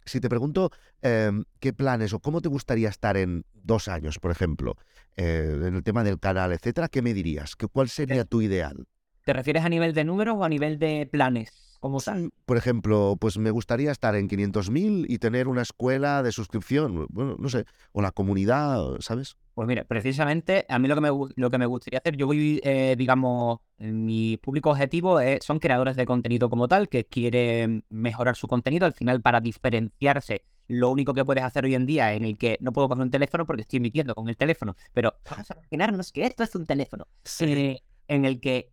si 0.07 0.21
te 0.21 0.31
pregunto 0.31 0.71
em, 1.03 1.45
qué 1.61 1.75
planes 1.75 2.15
o 2.15 2.21
cómo 2.21 2.41
te 2.41 2.49
gustaría 2.49 2.89
estar 2.89 3.19
en 3.19 3.45
dos 3.53 3.89
años, 3.89 4.19
por 4.19 4.31
ejemplo, 4.31 4.77
eh, 5.17 5.61
en 5.63 5.75
el 5.75 5.83
tema 5.83 6.05
del 6.05 6.19
canal, 6.19 6.53
etcétera, 6.53 6.89
¿qué 6.89 7.03
me 7.03 7.13
dirías? 7.13 7.55
¿Qué, 7.55 7.69
¿Cuál 7.69 7.91
sería 7.91 8.25
tu 8.25 8.41
ideal? 8.41 8.87
¿Te 9.27 9.35
refieres 9.35 9.63
a 9.63 9.69
nivel 9.69 9.93
de 9.93 10.05
números 10.05 10.37
o 10.39 10.45
a 10.45 10.49
nivel 10.49 10.79
de 10.79 11.07
planes? 11.11 11.68
Como 11.81 12.01
tal. 12.01 12.31
Por 12.45 12.57
ejemplo, 12.57 13.17
pues 13.21 13.39
me 13.39 13.51
gustaría 13.53 13.93
estar 13.93 14.17
en 14.17 14.27
500.000 14.27 15.07
y 15.09 15.19
tener 15.19 15.47
una 15.47 15.63
escuela 15.63 16.23
de 16.25 16.33
suscripción, 16.33 17.07
bueno, 17.11 17.37
no 17.39 17.49
sé, 17.49 17.67
o 17.93 18.03
la 18.03 18.11
comunidad, 18.11 18.97
¿sabes? 18.99 19.37
Pues 19.55 19.69
mira, 19.69 19.85
precisamente 19.85 20.67
a 20.69 20.79
mí 20.79 20.89
lo 20.89 20.95
que 20.97 21.01
me, 21.01 21.09
lo 21.37 21.51
que 21.51 21.59
me 21.59 21.67
gustaría 21.67 21.99
hacer, 21.99 22.17
yo 22.17 22.27
voy, 22.27 22.61
eh, 22.65 22.97
digamos, 22.99 23.61
mi 23.79 24.37
público 24.39 24.71
objetivo 24.71 25.21
es- 25.21 25.45
son 25.45 25.59
creadores 25.61 25.95
de 25.97 26.05
contenido 26.07 26.51
como 26.51 26.67
tal, 26.69 26.89
que 26.89 27.05
quieren 27.07 27.85
mejorar 27.91 28.35
su 28.37 28.49
contenido. 28.49 28.87
Al 28.87 28.95
final, 28.95 29.21
para 29.21 29.41
diferenciarse, 29.41 30.43
lo 30.67 30.91
único 30.91 31.15
que 31.15 31.25
puedes 31.25 31.45
hacer 31.45 31.65
hoy 31.65 31.75
en 31.75 31.87
día 31.87 32.13
en 32.15 32.25
el 32.25 32.37
que 32.37 32.59
no 32.61 32.73
puedo 32.73 32.89
coger 32.89 33.03
un 33.05 33.11
teléfono 33.11 33.47
porque 33.47 33.63
estoy 33.63 33.79
emitiendo 33.79 34.15
con 34.15 34.29
el 34.29 34.37
teléfono, 34.37 34.77
pero 34.93 35.15
vamos 35.31 35.51
a 35.51 35.55
imaginarnos 35.55 36.13
que 36.13 36.25
esto 36.27 36.43
es 36.43 36.55
un 36.55 36.67
teléfono, 36.67 37.07
eh, 37.41 37.81
en 38.09 38.25
el 38.25 38.41
que 38.41 38.73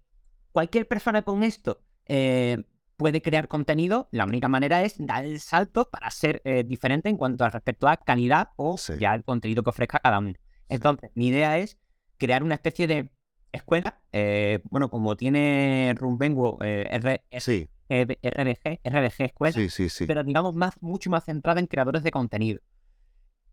cualquier 0.51 0.87
persona 0.87 1.21
con 1.21 1.43
esto 1.43 1.81
eh, 2.07 2.63
puede 2.97 3.21
crear 3.21 3.47
contenido, 3.47 4.07
la 4.11 4.25
única 4.25 4.47
manera 4.47 4.83
es 4.83 4.95
dar 4.97 5.25
el 5.25 5.39
salto 5.39 5.89
para 5.89 6.09
ser 6.11 6.41
eh, 6.45 6.63
diferente 6.63 7.09
en 7.09 7.17
cuanto 7.17 7.43
al 7.43 7.51
respecto 7.51 7.87
a 7.87 7.97
calidad 7.97 8.49
o 8.55 8.77
Sí. 8.77 8.93
ya 8.99 9.13
el 9.15 9.23
contenido 9.23 9.63
que 9.63 9.69
ofrezca 9.69 9.99
cada 9.99 10.19
uno. 10.19 10.33
Entonces, 10.69 11.11
mi 11.15 11.27
idea 11.27 11.57
es 11.57 11.77
crear 12.17 12.43
una 12.43 12.55
especie 12.55 12.87
de 12.87 13.09
escuela, 13.51 14.01
eh, 14.11 14.59
bueno, 14.69 14.89
como 14.89 15.15
tiene 15.15 15.93
Rumbengo, 15.97 16.57
eh, 16.63 16.87
R- 16.91 17.23
Sí, 17.39 17.69
eh, 17.89 18.05
RBG, 18.21 18.79
RBG 18.83 19.23
Escuela, 19.25 19.53
Sí, 19.53 19.69
sí, 19.69 19.89
sí. 19.89 20.05
pero 20.05 20.23
digamos 20.23 20.55
más, 20.55 20.73
mucho 20.81 21.09
más 21.09 21.25
centrada 21.25 21.59
en 21.59 21.67
creadores 21.67 22.03
de 22.03 22.11
contenido. 22.11 22.61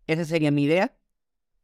Esa 0.07 0.25
sería 0.25 0.51
mi 0.51 0.63
idea 0.63 0.95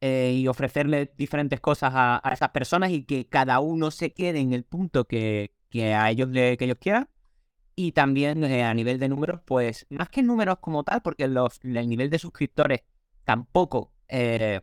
y 0.01 0.47
ofrecerle 0.47 1.11
diferentes 1.17 1.59
cosas 1.59 1.91
a, 1.93 2.21
a 2.23 2.33
esas 2.33 2.49
personas 2.51 2.91
y 2.91 3.03
que 3.03 3.27
cada 3.27 3.59
uno 3.59 3.91
se 3.91 4.13
quede 4.13 4.39
en 4.39 4.53
el 4.53 4.63
punto 4.63 5.05
que, 5.05 5.53
que 5.69 5.93
a 5.93 6.09
ellos 6.09 6.29
le, 6.29 6.55
que 6.55 6.65
ellos 6.65 6.77
quieran. 6.79 7.09
Y 7.81 7.93
también 7.93 8.43
eh, 8.43 8.65
a 8.65 8.73
nivel 8.73 8.99
de 8.99 9.07
números, 9.07 9.39
pues 9.45 9.87
más 9.89 10.09
que 10.09 10.21
números 10.21 10.57
como 10.59 10.83
tal, 10.83 11.01
porque 11.01 11.29
los, 11.29 11.61
el 11.63 11.87
nivel 11.87 12.09
de 12.09 12.19
suscriptores 12.19 12.81
tampoco 13.23 13.93
eh, 14.09 14.59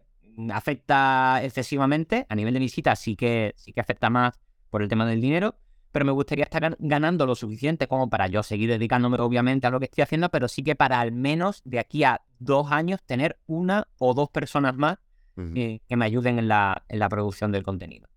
afecta 0.52 1.40
excesivamente. 1.42 2.26
A 2.28 2.34
nivel 2.34 2.52
de 2.52 2.60
visitas 2.60 2.98
sí 2.98 3.16
que, 3.16 3.54
sí 3.56 3.72
que 3.72 3.80
afecta 3.80 4.10
más 4.10 4.38
por 4.68 4.82
el 4.82 4.88
tema 4.90 5.06
del 5.06 5.22
dinero. 5.22 5.56
Pero 5.92 6.04
me 6.04 6.12
gustaría 6.12 6.44
estar 6.44 6.62
gan- 6.62 6.76
ganando 6.78 7.24
lo 7.24 7.34
suficiente 7.34 7.88
como 7.88 8.10
para 8.10 8.26
yo 8.26 8.42
seguir 8.42 8.68
dedicándome 8.68 9.16
obviamente 9.18 9.66
a 9.66 9.70
lo 9.70 9.78
que 9.78 9.86
estoy 9.86 10.02
haciendo, 10.02 10.28
pero 10.28 10.46
sí 10.46 10.62
que 10.62 10.74
para 10.76 11.00
al 11.00 11.12
menos 11.12 11.62
de 11.64 11.78
aquí 11.78 12.04
a 12.04 12.20
dos 12.38 12.70
años 12.70 13.02
tener 13.02 13.38
una 13.46 13.88
o 13.96 14.12
dos 14.12 14.28
personas 14.28 14.76
más 14.76 14.98
Ujú. 15.38 15.54
que, 15.54 15.80
que 15.88 15.96
me 15.96 16.04
ayuden 16.04 16.38
en 16.38 16.48
la, 16.48 16.84
en 16.90 16.98
la 16.98 17.08
producción 17.08 17.50
del 17.50 17.62
contenido. 17.62 18.08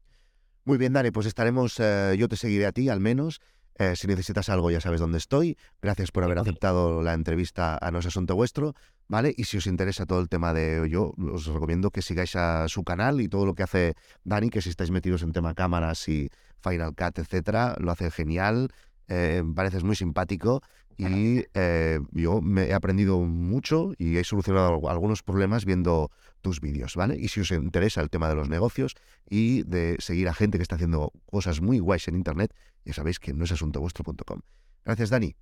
Muy 0.66 0.78
bien, 0.78 0.92
Dani, 0.92 1.10
pues 1.12 1.26
estaremos, 1.26 1.80
eh, 1.80 2.16
yo 2.20 2.28
te 2.28 2.36
seguiré 2.36 2.66
a 2.66 2.74
ti 2.74 2.90
al 2.90 3.00
menos. 3.00 3.40
Eh, 3.80 3.96
si 3.96 4.08
necesitas 4.08 4.50
algo 4.50 4.70
ya 4.70 4.82
sabes 4.82 5.00
dónde 5.00 5.18
estoy. 5.18 5.58
Gracias 5.82 6.12
por 6.12 6.26
haber 6.26 6.38
aceptado 6.38 7.02
la 7.02 7.14
entrevista 7.14 7.78
a 7.82 7.92
No 7.92 8.00
es 8.00 8.06
Asunto 8.06 8.36
Vuestro, 8.36 8.76
¿vale? 9.08 9.34
Y 9.38 9.46
si 9.46 9.56
os 9.56 9.68
interesa 9.68 10.06
todo 10.06 10.20
el 10.20 10.28
tema 10.28 10.54
de 10.54 10.86
yo, 10.90 11.14
os 11.32 11.46
recomiendo 11.46 11.90
que 11.90 12.02
sigáis 12.02 12.36
a 12.36 12.68
su 12.68 12.84
canal 12.84 13.22
y 13.22 13.30
todo 13.30 13.46
lo 13.46 13.56
que 13.56 13.64
hace 13.64 13.96
Dani, 14.26 14.50
que 14.50 14.62
si 14.62 14.68
estáis 14.70 14.92
metidos 14.92 15.24
en 15.24 15.32
tema 15.32 15.54
cámaras 15.54 16.10
y 16.10 16.30
Final 16.62 16.94
Cut, 16.94 17.20
etcétera, 17.20 17.78
lo 17.80 17.92
hace 17.92 18.12
genial. 18.12 18.68
Eh, 19.08 19.44
pareces 19.56 19.86
muy 19.86 19.96
simpático 19.96 20.62
y 21.00 21.46
eh, 21.54 22.00
yo 22.12 22.42
me 22.42 22.66
he 22.66 22.74
aprendido 22.74 23.20
mucho 23.20 23.94
y 23.98 24.18
he 24.18 24.24
solucionado 24.24 24.72
algu- 24.74 24.90
algunos 24.92 25.24
problemas 25.24 25.64
viendo 25.66 26.12
tus 26.42 26.60
vídeos, 26.60 26.96
¿vale? 26.96 27.18
Y 27.18 27.30
si 27.30 27.40
os 27.40 27.52
interesa 27.52 28.02
el 28.02 28.10
tema 28.10 28.28
de 28.28 28.36
los 28.36 28.50
negocios 28.50 28.96
y 29.30 29.64
de 29.64 29.96
seguir 30.00 30.28
a 30.28 30.34
gente 30.34 30.58
que 30.58 30.64
está 30.64 30.76
haciendo 30.76 31.14
cosas 31.26 31.62
muy 31.62 31.80
guays 31.80 32.08
en 32.10 32.16
Internet, 32.16 32.54
ya 32.84 32.94
sabéis 32.94 33.20
que 33.20 33.34
no 33.34 33.46
es 33.46 33.52
asuntovuestro.com. 33.52 34.42
Gracias, 34.84 35.10
Dani. 35.10 35.36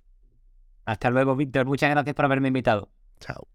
Hasta 0.84 1.10
luego, 1.10 1.34
Víctor. 1.34 1.66
Muchas 1.66 1.90
gracias 1.90 2.14
por 2.14 2.24
haberme 2.24 2.48
invitado. 2.48 2.90
Chao. 3.20 3.48